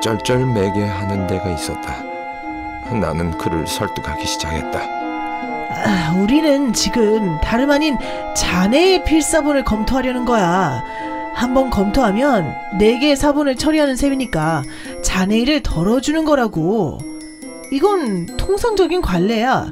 쩔쩔매게 0.00 0.84
하는 0.84 1.28
데가 1.28 1.48
있었다. 1.50 2.02
나는 2.92 3.30
그를 3.38 3.66
설득하기 3.66 4.26
시작했다. 4.26 4.80
아, 4.80 6.14
우리는 6.18 6.72
지금 6.72 7.40
다름 7.40 7.70
아닌 7.70 7.96
자네의 8.34 9.04
필사본을 9.04 9.64
검토하려는 9.64 10.24
거야. 10.24 10.82
한번 11.34 11.70
검토하면 11.70 12.54
네 12.78 12.98
개의 12.98 13.16
사본을 13.16 13.56
처리하는 13.56 13.96
셈이니까 13.96 14.62
자네 15.02 15.38
일을 15.38 15.62
덜어주는 15.62 16.24
거라고. 16.24 16.98
이건 17.70 18.26
통상적인 18.36 19.00
관례야. 19.00 19.70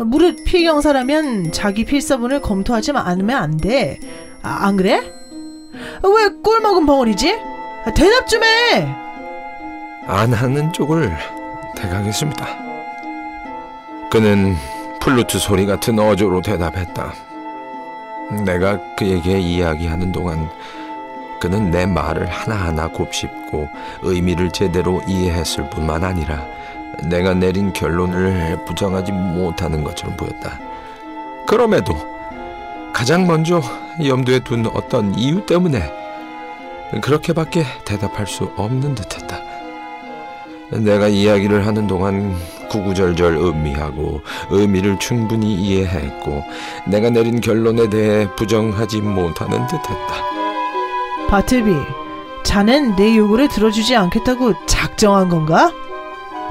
무릇 0.00 0.44
필경사라면 0.44 1.52
자기 1.52 1.84
필사본을 1.84 2.42
검토하지 2.42 2.92
않으면 2.94 3.36
안 3.42 3.56
돼. 3.56 3.98
아, 4.42 4.66
안 4.66 4.76
그래? 4.76 5.00
왜 6.02 6.28
꿀 6.42 6.60
먹은 6.60 6.86
벙어리지? 6.86 7.38
아, 7.84 7.92
대답 7.94 8.26
좀 8.28 8.42
해! 8.42 8.86
안 10.06 10.32
하는 10.32 10.72
쪽을 10.72 11.16
대가겠습니다. 11.76 12.46
그는 14.10 14.54
플루트 15.00 15.38
소리 15.38 15.66
같은 15.66 15.98
어조로 15.98 16.42
대답했다. 16.42 17.12
내가 18.44 18.80
그에게 18.96 19.38
이야기하는 19.38 20.12
동안 20.12 20.48
그는 21.40 21.70
내 21.70 21.86
말을 21.86 22.26
하나하나 22.26 22.88
곱씹고 22.88 23.68
의미를 24.02 24.50
제대로 24.50 25.02
이해했을 25.06 25.70
뿐만 25.70 26.04
아니라 26.04 26.46
내가 27.04 27.34
내린 27.34 27.72
결론을 27.72 28.64
부정하지 28.64 29.12
못하는 29.12 29.84
것처럼 29.84 30.16
보였다. 30.16 30.58
그럼에도 31.46 31.94
가장 32.92 33.26
먼저 33.26 33.60
염두에 34.04 34.40
둔 34.40 34.66
어떤 34.66 35.14
이유 35.14 35.44
때문에 35.44 35.92
그렇게밖에 37.02 37.64
대답할 37.84 38.26
수 38.26 38.50
없는 38.56 38.94
듯했다. 38.94 39.38
내가 40.70 41.06
이야기를 41.06 41.66
하는 41.66 41.86
동안 41.86 42.34
구구절절 42.68 43.36
음미하고 43.36 44.22
의미를 44.50 44.98
충분히 44.98 45.54
이해했고 45.54 46.42
내가 46.88 47.10
내린 47.10 47.40
결론에 47.40 47.88
대해 47.88 48.28
부정하지 48.36 49.00
못하는 49.02 49.66
듯했다. 49.66 50.45
바틀비, 51.28 51.74
자넨 52.44 52.96
내 52.96 53.16
요구를 53.16 53.48
들어주지 53.48 53.96
않겠다고 53.96 54.54
작정한 54.66 55.28
건가? 55.28 55.72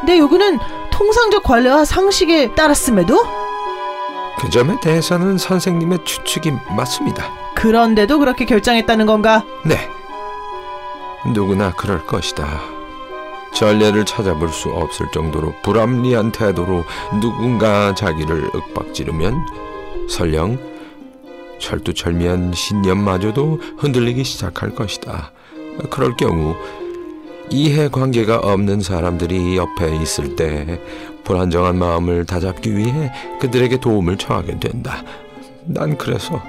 내 0.06 0.20
요구는 0.20 0.60
통상적 0.92 1.44
관례와 1.44 1.86
상식에 1.86 2.54
따랐음에도? 2.54 3.18
그 4.40 4.50
점에 4.50 4.78
대해서는 4.82 5.38
선생님의 5.38 6.00
추측이 6.04 6.52
맞습니다. 6.76 7.32
그런데도 7.56 8.20
그렇게 8.20 8.46
결정했다는 8.46 9.06
건가? 9.06 9.44
네. 9.64 9.90
누구나 11.34 11.72
그럴 11.74 12.06
것이다. 12.06 12.46
전례를 13.54 14.06
찾아볼 14.06 14.50
수 14.50 14.70
없을 14.70 15.08
정도로 15.14 15.54
불합리한 15.64 16.34
태도로 16.34 16.84
누군가 17.22 17.96
자기를 17.96 18.52
윽박지르면 18.54 19.46
설령 20.10 20.60
철두철미한 21.60 22.54
신념마저도 22.54 23.60
흔들리기 23.78 24.24
시작할 24.24 24.76
것이다. 24.76 25.32
그럴 25.90 26.16
경우 26.16 26.56
이해 27.50 27.90
관계가 27.90 28.38
없는 28.38 28.82
사람들이 28.82 29.58
옆에 29.58 29.96
있을 30.02 30.36
때 30.36 30.80
불안정한 31.24 31.78
마음을 31.78 32.26
다잡기 32.26 32.76
위해 32.76 33.12
그들에게 33.40 33.80
도움을 33.80 34.18
청하게 34.18 34.60
된다. 34.60 35.04
난 35.66 35.98
그래서 35.98 36.42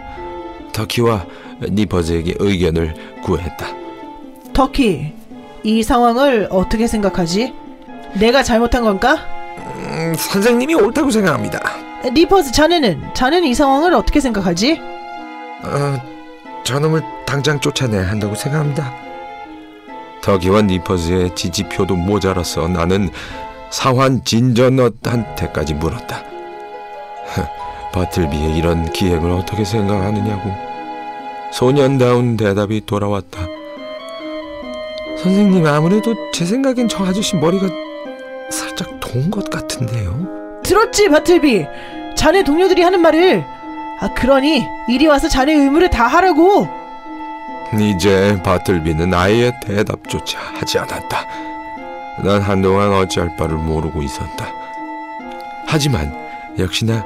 터키와 0.72 1.26
니퍼즈에게 1.62 2.34
의견을 2.38 2.94
구했다. 3.22 3.66
터키, 4.52 5.12
이 5.62 5.82
상황을 5.82 6.48
어떻게 6.50 6.86
생각하지? 6.86 7.52
내가 8.14 8.42
잘못한 8.42 8.84
건가? 8.84 9.18
음, 9.59 10.14
선생님이 10.16 10.74
옳다고 10.74 11.11
생각합니다. 11.11 11.61
니퍼즈 12.12 12.52
자네는 12.52 13.14
자네는 13.14 13.48
이 13.48 13.54
상황을 13.54 13.94
어떻게 13.94 14.20
생각하지? 14.20 14.80
어, 15.64 16.62
저놈을 16.64 17.02
당장 17.26 17.61
쫓아내야 17.61 18.09
한다고 18.09 18.34
생각합니다. 18.34 18.92
터키와 20.22 20.62
니퍼즈의 20.62 21.34
지지표도 21.34 21.94
모자라서 21.96 22.68
나는 22.68 23.11
사환 23.70 24.24
진저넛한테까지 24.24 25.74
물었다. 25.74 26.22
바틀비의 27.92 28.57
이런 28.57 28.90
기획을 28.92 29.30
어떻게 29.30 29.64
생각하느냐고. 29.64 30.50
소년다운 31.52 32.36
대답이 32.36 32.82
돌아왔다. 32.86 33.40
선생님 35.22 35.66
아무래도 35.66 36.14
제 36.32 36.44
생각엔 36.44 36.88
저 36.88 37.04
아저씨 37.07 37.36
머리가 37.36 37.66
살짝 38.50 39.00
돈 39.00 39.30
것 39.30 39.48
같은데요. 39.48 40.61
들었지 40.62 41.09
바틀비. 41.09 41.66
자네 42.16 42.42
동료들이 42.44 42.82
하는 42.82 43.00
말을. 43.00 43.44
아 44.01 44.09
그러니 44.14 44.66
이리 44.88 45.07
와서 45.07 45.28
자네 45.28 45.53
의무를 45.55 45.90
다 45.90 46.07
하라고. 46.07 46.68
이제 47.80 48.40
바틀비는 48.44 49.12
아예 49.12 49.53
대답조차 49.62 50.38
하지 50.38 50.78
않았다. 50.78 51.26
난 52.24 52.40
한동안 52.40 52.92
어찌할 52.92 53.36
바를 53.36 53.57
모르고 53.57 54.03
있었다. 54.03 54.47
하지만 55.66 56.14
역시나 56.59 57.05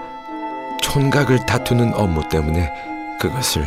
촌각을 0.80 1.46
다투는 1.46 1.94
업무 1.94 2.28
때문에 2.28 2.70
그것을 3.18 3.64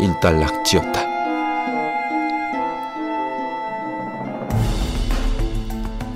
일단락지었다. 0.00 1.12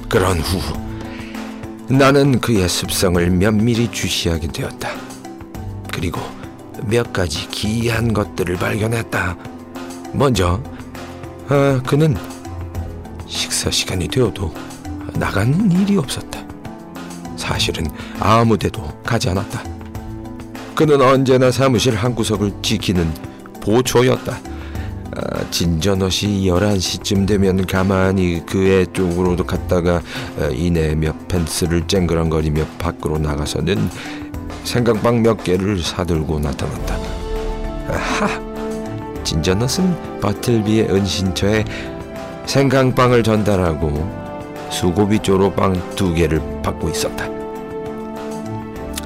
그런 0.09 0.39
후 0.39 0.61
나는 1.89 2.41
그의 2.41 2.69
습성을 2.69 3.31
면밀히 3.31 3.91
주시하게 3.91 4.49
되었다. 4.49 4.89
그리고 5.93 6.21
몇 6.87 7.13
가지 7.13 7.49
기이한 7.49 8.13
것들을 8.13 8.57
발견했다. 8.57 9.37
먼저 10.13 10.61
아, 11.49 11.81
그는 11.87 12.17
식사 13.27 13.71
시간이 13.71 14.09
되어도 14.09 14.53
나가는 15.15 15.71
일이 15.71 15.97
없었다. 15.97 16.41
사실은 17.37 17.87
아무 18.19 18.57
데도 18.57 18.83
가지 19.03 19.29
않았다. 19.29 19.63
그는 20.75 21.01
언제나 21.01 21.51
사무실 21.51 21.95
한 21.97 22.15
구석을 22.15 22.53
지키는 22.63 23.13
보초였다. 23.61 24.39
아, 25.17 25.51
진전옷이 25.51 26.47
11시쯤 26.47 27.27
되면 27.27 27.65
가만히 27.67 28.45
그의 28.45 28.87
쪽으로 28.93 29.37
갔다가 29.37 30.03
아, 30.39 30.49
이내 30.53 30.95
몇 30.95 31.29
펜스를 31.29 31.87
쨍그랑거리며 31.87 32.65
밖으로 32.79 33.19
나가서는 33.19 33.89
생강빵 34.67 35.23
몇 35.23 35.45
개를 35.45 35.81
사들고 35.81 36.41
나타났다. 36.41 36.97
아하! 37.89 39.23
진저넛은 39.23 40.21
버틀비의 40.21 40.91
은신처에 40.91 41.65
생강빵을 42.47 43.23
전달하고 43.23 44.27
수고비 44.71 45.21
조로 45.21 45.53
빵 45.53 45.73
두 45.95 46.13
개를 46.13 46.41
받고 46.63 46.91
있었다. 46.91 47.29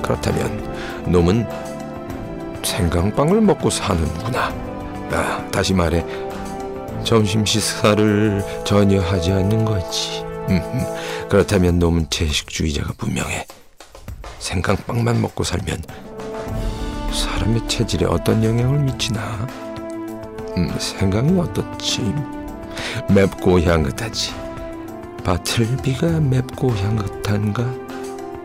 그렇다면 0.03 0.67
놈은 1.07 1.47
생강빵을 2.63 3.43
먹고 3.43 3.69
사는구나. 3.69 4.55
아, 5.13 5.47
다시 5.53 5.75
말해 5.75 6.05
점심 7.05 7.45
식사를 7.45 8.43
전혀 8.65 9.01
하지 9.01 9.33
않는 9.33 9.67
거지. 9.67 10.23
음, 10.49 10.61
그렇다면 11.29 11.79
놈은 11.79 12.09
채식주의자가 12.09 12.95
분명해. 12.97 13.47
생강빵만 14.41 15.21
먹고 15.21 15.45
살면 15.45 15.83
사람의 17.13 17.69
체질에 17.69 18.07
어떤 18.07 18.43
영향을 18.43 18.81
미치나? 18.81 19.21
음, 20.57 20.75
생강이 20.79 21.39
어떻지? 21.39 22.13
맵고 23.09 23.61
향긋하지. 23.61 24.33
바틀비가 25.25 26.21
맵고 26.21 26.71
향긋한가? 26.71 27.65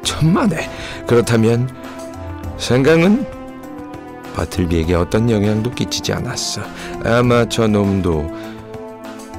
천만에. 0.03 0.69
그렇다면 1.07 1.69
생강은 2.57 3.25
바틀비에게 4.35 4.93
어떤 4.95 5.29
영향도 5.31 5.71
끼치지 5.71 6.11
않았어. 6.13 6.61
아마 7.05 7.47
저 7.47 7.67
놈도 7.67 8.29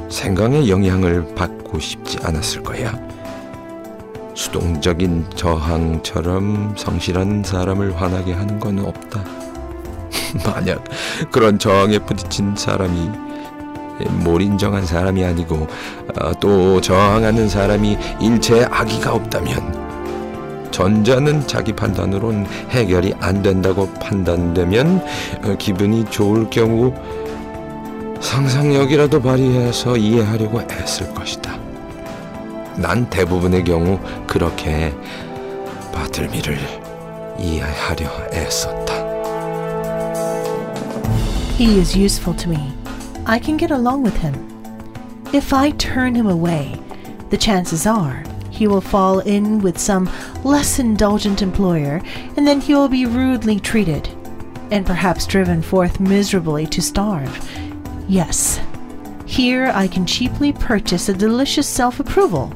생강의 0.08 0.70
영향을 0.70 1.34
받고 1.34 1.78
싶지 1.78 2.18
않았을 2.22 2.62
거야. 2.62 2.92
수동적인 4.36 5.30
저항처럼 5.34 6.74
성실한 6.76 7.42
사람을 7.42 8.00
화나게 8.00 8.34
하는 8.34 8.60
건 8.60 8.78
없다. 8.78 9.24
만약 10.44 10.84
그런 11.30 11.58
저항에 11.58 11.98
부딪힌 11.98 12.54
사람이 12.54 13.10
몰인정한 14.22 14.84
사람이 14.84 15.24
아니고 15.24 15.66
어, 16.20 16.32
또 16.38 16.82
저항하는 16.82 17.48
사람이 17.48 17.96
일체의 18.20 18.66
악의가 18.66 19.14
없다면 19.14 20.70
전자는 20.70 21.46
자기 21.46 21.72
판단으론 21.72 22.44
해결이 22.68 23.14
안 23.20 23.42
된다고 23.42 23.90
판단되면 23.94 25.02
어, 25.44 25.56
기분이 25.58 26.04
좋을 26.10 26.50
경우 26.50 26.92
상상력이라도 28.20 29.22
발휘해서 29.22 29.96
이해하려고 29.96 30.60
애쓸 30.60 31.14
것이다. 31.14 31.65
난 32.75 33.09
대부분의 33.09 33.63
경우 33.63 33.99
그렇게 34.27 34.93
바틀미를 35.93 36.57
이해하려 37.39 38.09
애썼다. 38.33 38.93
He 41.57 41.79
is 41.79 41.95
useful 41.95 42.35
to 42.37 42.49
me. 42.49 42.73
I 43.25 43.39
can 43.39 43.57
get 43.57 43.71
along 43.71 44.03
with 44.03 44.17
him. 44.17 44.33
If 45.33 45.53
I 45.53 45.71
turn 45.71 46.15
him 46.15 46.27
away, 46.27 46.79
the 47.29 47.37
chances 47.37 47.85
are 47.85 48.23
he 48.61 48.67
will 48.67 48.81
fall 48.81 49.19
in 49.19 49.59
with 49.59 49.79
some 49.79 50.09
less 50.43 50.77
indulgent 50.77 51.41
employer, 51.41 52.01
and 52.37 52.45
then 52.47 52.61
he 52.61 52.75
will 52.75 52.89
be 52.89 53.05
rudely 53.05 53.59
treated, 53.59 54.07
and 54.69 54.85
perhaps 54.85 55.25
driven 55.25 55.61
forth 55.61 55.99
miserably 55.99 56.67
to 56.67 56.81
starve. 56.81 57.31
Yes, 58.07 58.59
here 59.25 59.71
I 59.73 59.87
can 59.87 60.05
cheaply 60.05 60.51
purchase 60.51 61.09
a 61.09 61.13
delicious 61.13 61.67
self 61.67 61.99
approval. 61.99 62.53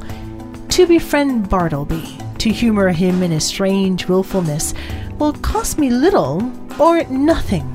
to 0.80 0.86
befriend 0.86 1.50
Bartleby, 1.50 2.16
to 2.38 2.48
humor 2.48 2.88
him 2.88 3.22
in 3.22 3.32
his 3.32 3.44
strange 3.44 4.08
wilfulness, 4.08 4.72
will 5.18 5.34
cost 5.34 5.78
me 5.78 5.90
little 5.90 6.50
or 6.80 7.04
nothing, 7.04 7.66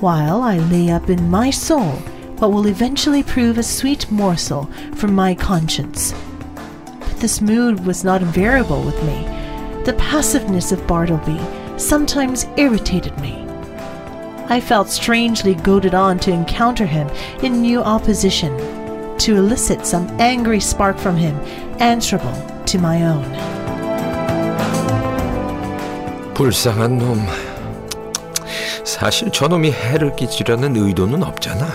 while 0.00 0.42
I 0.42 0.58
lay 0.58 0.90
up 0.90 1.08
in 1.08 1.30
my 1.30 1.48
soul 1.48 1.92
what 2.36 2.52
will 2.52 2.66
eventually 2.66 3.22
prove 3.22 3.56
a 3.56 3.62
sweet 3.62 4.10
morsel 4.10 4.68
for 4.94 5.08
my 5.08 5.34
conscience. 5.34 6.12
But 7.00 7.18
this 7.18 7.40
mood 7.40 7.86
was 7.86 8.04
not 8.04 8.20
invariable 8.20 8.82
with 8.82 9.02
me. 9.04 9.22
The 9.84 9.96
passiveness 9.98 10.70
of 10.70 10.86
Bartleby 10.86 11.40
sometimes 11.78 12.44
irritated 12.58 13.18
me. 13.20 13.42
I 14.50 14.60
felt 14.60 14.90
strangely 14.90 15.54
goaded 15.54 15.94
on 15.94 16.18
to 16.18 16.30
encounter 16.30 16.84
him 16.84 17.08
in 17.42 17.62
new 17.62 17.80
opposition, 17.80 18.54
to 19.18 19.36
elicit 19.36 19.86
some 19.86 20.08
angry 20.20 20.58
spark 20.58 20.98
from 20.98 21.16
him 21.16 21.36
answerable 21.80 22.34
to 22.66 22.78
my 22.78 23.02
own. 23.02 23.24
불쌍한 26.34 26.98
놈. 26.98 27.26
사실 28.84 29.30
저놈이 29.30 29.70
해를 29.70 30.14
끼치려는 30.16 30.76
의도는 30.76 31.22
없잖아. 31.22 31.66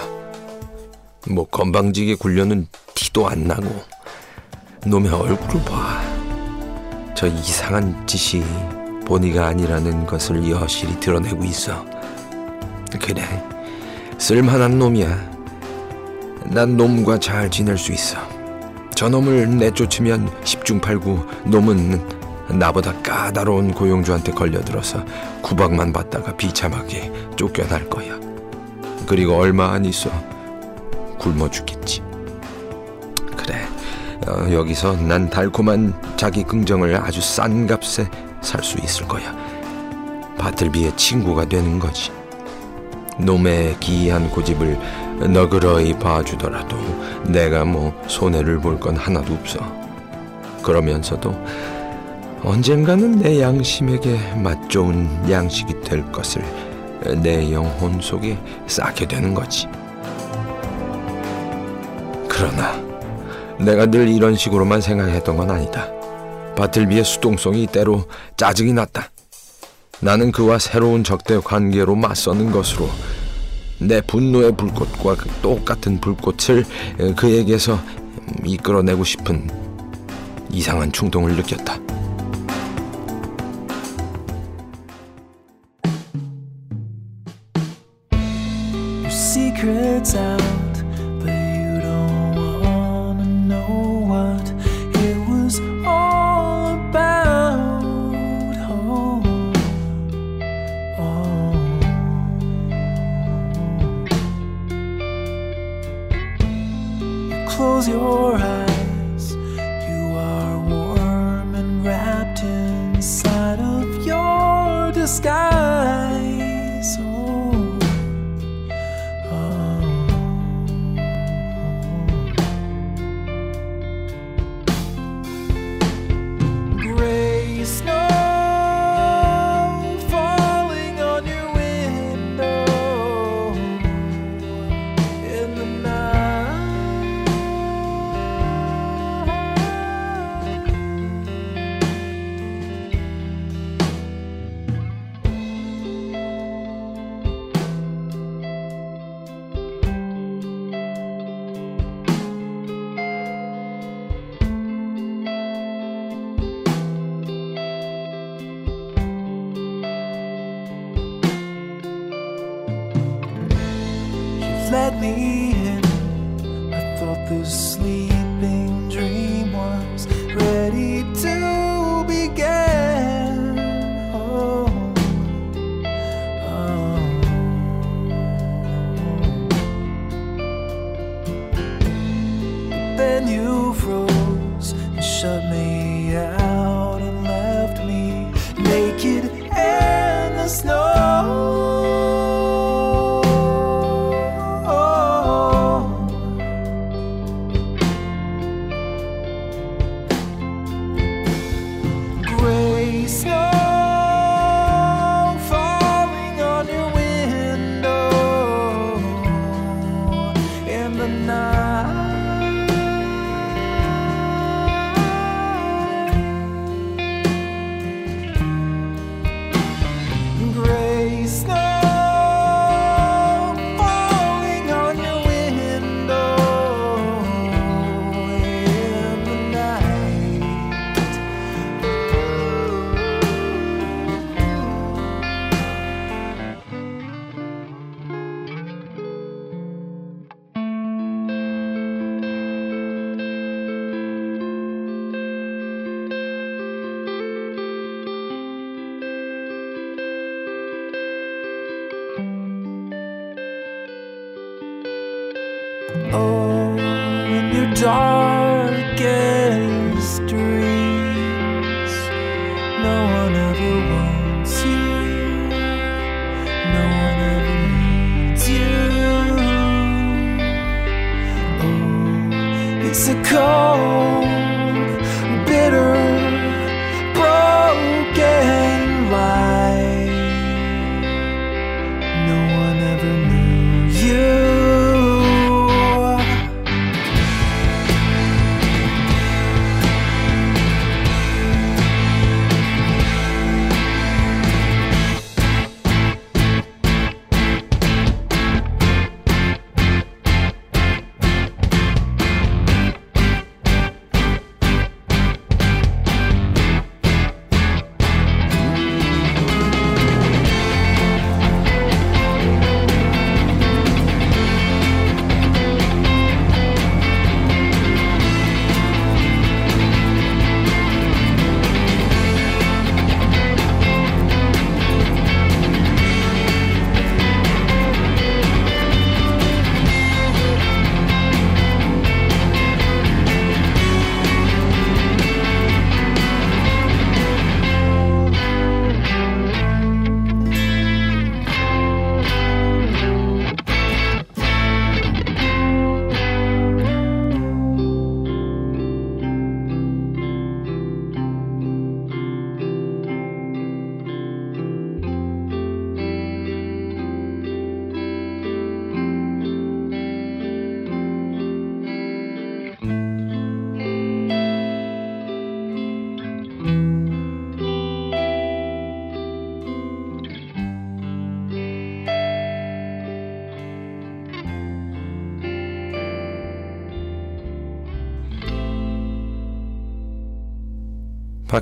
뭐 1.29 1.45
건방지게 1.45 2.15
굴려는 2.15 2.67
티도 2.95 3.27
안 3.27 3.43
나고 3.45 3.63
놈의 4.85 5.11
얼굴을 5.11 5.63
봐. 5.65 6.01
저 7.15 7.27
이상한 7.27 8.05
짓이 8.07 8.43
본의가 9.05 9.47
아니라는 9.47 10.05
것을 10.05 10.49
여실히 10.49 10.99
드러내고 10.99 11.43
있어. 11.45 11.85
그래, 13.01 13.23
쓸만한 14.17 14.79
놈이야. 14.79 15.32
난 16.45 16.77
놈과 16.77 17.19
잘 17.19 17.49
지낼 17.49 17.77
수 17.77 17.91
있어. 17.91 18.17
저놈을 18.95 19.57
내쫓으면 19.57 20.29
10중 20.43 20.81
8구 20.81 21.47
놈은 21.49 22.23
나보다 22.59 22.93
까다로운 23.01 23.71
고용주한테 23.73 24.33
걸려들어서 24.33 25.03
구박만 25.41 25.91
받다가 25.93 26.35
비참하게 26.35 27.11
쫓겨날 27.35 27.89
거야. 27.89 28.19
그리고 29.07 29.35
얼마 29.35 29.71
안 29.71 29.85
있어 29.85 30.09
굶어 31.17 31.49
죽겠지. 31.49 32.01
그래, 33.35 33.65
어, 34.27 34.51
여기서 34.51 34.95
난 34.97 35.29
달콤한 35.29 35.93
자기 36.17 36.43
긍정을 36.43 36.95
아주 36.97 37.21
싼 37.21 37.65
값에 37.65 38.07
살 38.41 38.61
수 38.63 38.77
있을 38.83 39.07
거야. 39.07 39.35
바틀비의 40.37 40.97
친구가 40.97 41.45
되는 41.45 41.79
거지. 41.79 42.11
놈의 43.17 43.77
기이한 43.79 44.29
고집을 44.29 44.77
너그러이 45.27 45.93
봐주더라도 45.99 46.77
내가 47.27 47.65
뭐 47.65 47.93
손해를 48.07 48.59
볼 48.59 48.79
건 48.79 48.95
하나도 48.97 49.33
없어. 49.33 49.59
그러면서도 50.63 51.33
언젠가는 52.43 53.19
내 53.19 53.39
양심에게 53.39 54.33
맛 54.35 54.69
좋은 54.69 55.07
양식이 55.29 55.81
될 55.81 56.03
것을 56.11 56.43
내 57.21 57.51
영혼 57.53 58.01
속에 58.01 58.37
쌓게 58.67 59.07
되는 59.07 59.33
거지. 59.33 59.67
그러나 62.27 62.81
내가 63.59 63.85
늘 63.85 64.09
이런 64.09 64.35
식으로만 64.35 64.81
생각했던 64.81 65.37
건 65.37 65.51
아니다. 65.51 65.87
바틀비의 66.55 67.03
수동성이 67.03 67.67
때로 67.67 68.05
짜증이 68.35 68.73
났다. 68.73 69.09
나는 70.01 70.31
그와 70.31 70.59
새로운 70.59 71.03
적대 71.03 71.39
관계로 71.39 71.95
맞서는 71.95 72.51
것으로 72.51 72.89
내 73.87 74.01
분노의 74.01 74.55
불꽃과 74.55 75.15
그 75.15 75.29
똑같은 75.41 75.99
불꽃을 75.99 76.65
그에게서 77.15 77.79
이끌어내고 78.45 79.03
싶은 79.03 79.49
이상한 80.51 80.91
충동을 80.91 81.35
느꼈다. 81.35 81.79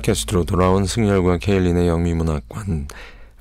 팟캐스트로 0.02 0.44
돌아온 0.44 0.84
승열과 0.84 1.38
케일린의 1.38 1.86
영미문학관 1.88 2.88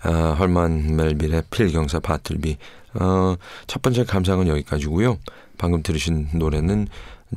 아, 0.04 0.36
헐만 0.40 0.96
멜빌의 0.96 1.44
필경사 1.50 2.00
바틀비 2.00 2.58
어, 2.96 3.36
첫 3.68 3.82
번째 3.82 4.04
감상은 4.06 4.48
여기까지고요. 4.48 5.18
방금 5.58 5.84
들으신 5.84 6.30
노래는 6.34 6.88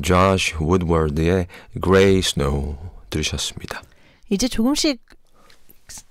조시 0.02 0.54
우드워드의 0.60 1.46
Grey 1.82 2.18
Snow 2.18 2.76
들으셨습니다. 3.10 3.82
이제 4.30 4.48
조금씩 4.48 5.00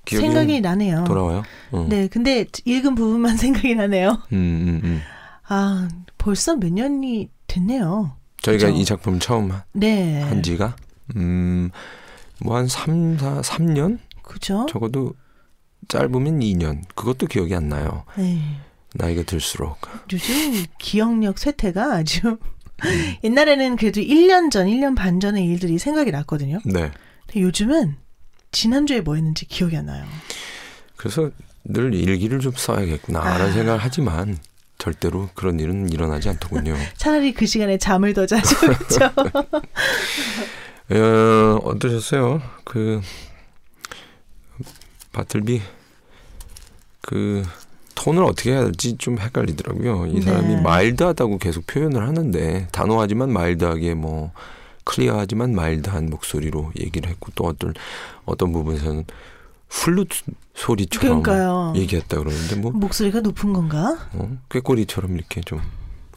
생각이 0.05 0.61
나네요. 0.61 1.03
돌아와요? 1.05 1.43
어. 1.71 1.85
네, 1.89 2.07
근데 2.07 2.45
읽은 2.65 2.95
부분만 2.95 3.37
생각이 3.37 3.75
나네요. 3.75 4.21
음, 4.31 4.37
음, 4.37 4.81
음. 4.83 5.01
아, 5.47 5.87
벌써 6.17 6.55
몇 6.55 6.71
년이 6.71 7.29
됐네요. 7.47 8.15
저희가 8.41 8.67
그렇이 8.67 8.85
작품 8.85 9.19
처음 9.19 9.51
네. 9.73 10.21
한 10.21 10.43
지가 10.43 10.75
음, 11.15 11.69
뭐 12.43 12.57
한 12.57 12.67
3, 12.67 13.17
4, 13.17 13.41
3년? 13.41 13.99
그죠? 14.21 14.65
적어도 14.69 15.13
짧으면 15.87 16.39
2년. 16.39 16.81
그것도 16.95 17.27
기억이 17.27 17.55
안 17.55 17.69
나요. 17.69 18.03
네. 18.17 18.41
나이가 18.93 19.23
들수록. 19.23 19.79
요즘 20.11 20.65
기억력 20.77 21.39
쇠퇴가 21.39 21.95
아주 21.95 22.27
음. 22.27 22.37
옛날에는 23.23 23.75
그래도 23.77 24.01
1년 24.01 24.51
전, 24.51 24.67
1년 24.67 24.95
반 24.95 25.19
전의 25.19 25.45
일들이 25.45 25.79
생각이 25.79 26.11
났거든요. 26.11 26.59
네. 26.65 26.91
근데 27.25 27.41
요즘은 27.41 27.95
지난주에 28.51 29.01
뭐 29.01 29.15
했는지 29.15 29.45
기억이 29.45 29.75
안 29.77 29.87
나요. 29.87 30.05
그래서 30.95 31.31
늘 31.63 31.93
일기를 31.93 32.39
좀 32.39 32.51
써야겠구나라는 32.55 33.45
아. 33.45 33.51
생각을 33.51 33.79
하지만 33.81 34.37
절대로 34.77 35.29
그런 35.33 35.59
일은 35.59 35.89
일어나지 35.91 36.29
않더군요. 36.29 36.75
차라리 36.97 37.33
그 37.33 37.45
시간에 37.45 37.77
잠을 37.77 38.13
더 38.13 38.25
자죠. 38.25 38.55
그렇죠? 38.59 39.11
어, 40.91 41.59
어떠셨어요? 41.63 42.41
그 42.63 43.01
바틀비 45.11 45.61
그 47.01 47.43
톤을 47.95 48.23
어떻게 48.23 48.51
해야 48.51 48.63
될지 48.63 48.97
좀 48.97 49.17
헷갈리더라고요. 49.19 50.07
이 50.07 50.21
사람이 50.21 50.55
네. 50.55 50.61
mild하다고 50.61 51.37
계속 51.37 51.65
표현을 51.67 52.05
하는데 52.07 52.67
단호하지만 52.71 53.31
마일드하게 53.31 53.93
뭐 53.93 54.31
clear하지만 54.83 55.55
mild한 55.55 56.09
목소리로 56.09 56.71
얘기를 56.79 57.09
했고 57.09 57.31
또 57.35 57.45
어떤 57.45 57.73
어떤 58.25 58.51
부분에서는 58.51 59.05
플루트 59.69 60.23
소리처럼 60.55 61.23
그러니까요. 61.23 61.73
얘기했다 61.75 62.17
그러는데 62.17 62.55
뭐 62.55 62.71
목소리가 62.71 63.21
높은 63.21 63.53
건가? 63.53 63.97
어, 64.13 64.37
꾀꼬리처럼 64.49 65.15
이렇게 65.15 65.41
좀 65.41 65.61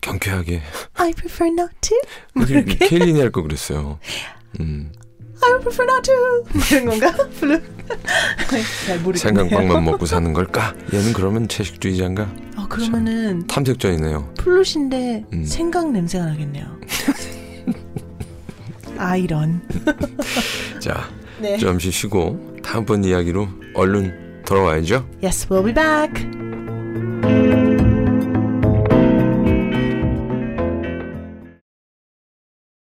경쾌하게. 0.01 0.63
I 0.95 1.13
prefer 1.13 1.53
not 1.53 1.73
to. 1.81 1.97
케일린이 2.89 3.21
할 3.21 3.31
거 3.31 3.43
그랬어요. 3.43 3.99
음. 4.61 4.91
I 5.43 5.61
prefer 5.61 5.85
not 5.85 6.03
to. 6.03 6.77
이런 6.77 6.87
건가? 6.87 7.29
플루. 7.39 7.61
잘 8.87 8.99
모르겠네요. 9.01 9.49
생강빵만 9.49 9.85
먹고 9.85 10.07
사는 10.07 10.33
걸까? 10.33 10.75
얘는 10.93 11.13
그러면 11.13 11.47
채식주의자인가? 11.47 12.29
어 12.57 12.67
그러면은 12.69 13.47
탐색전이네요. 13.47 14.35
플룻인데 14.39 15.25
음. 15.33 15.45
생강 15.45 15.93
냄새가 15.93 16.25
나겠네요. 16.25 16.67
아이런. 18.99 19.61
자, 20.81 21.09
네. 21.41 21.59
잠시 21.59 21.91
쉬고 21.91 22.57
다음번 22.63 23.05
이야기로 23.05 23.47
얼른 23.75 24.43
돌아와야죠. 24.47 25.07
Yes, 25.23 25.47
we'll 25.49 25.65
be 25.65 25.75
back. 25.75 26.13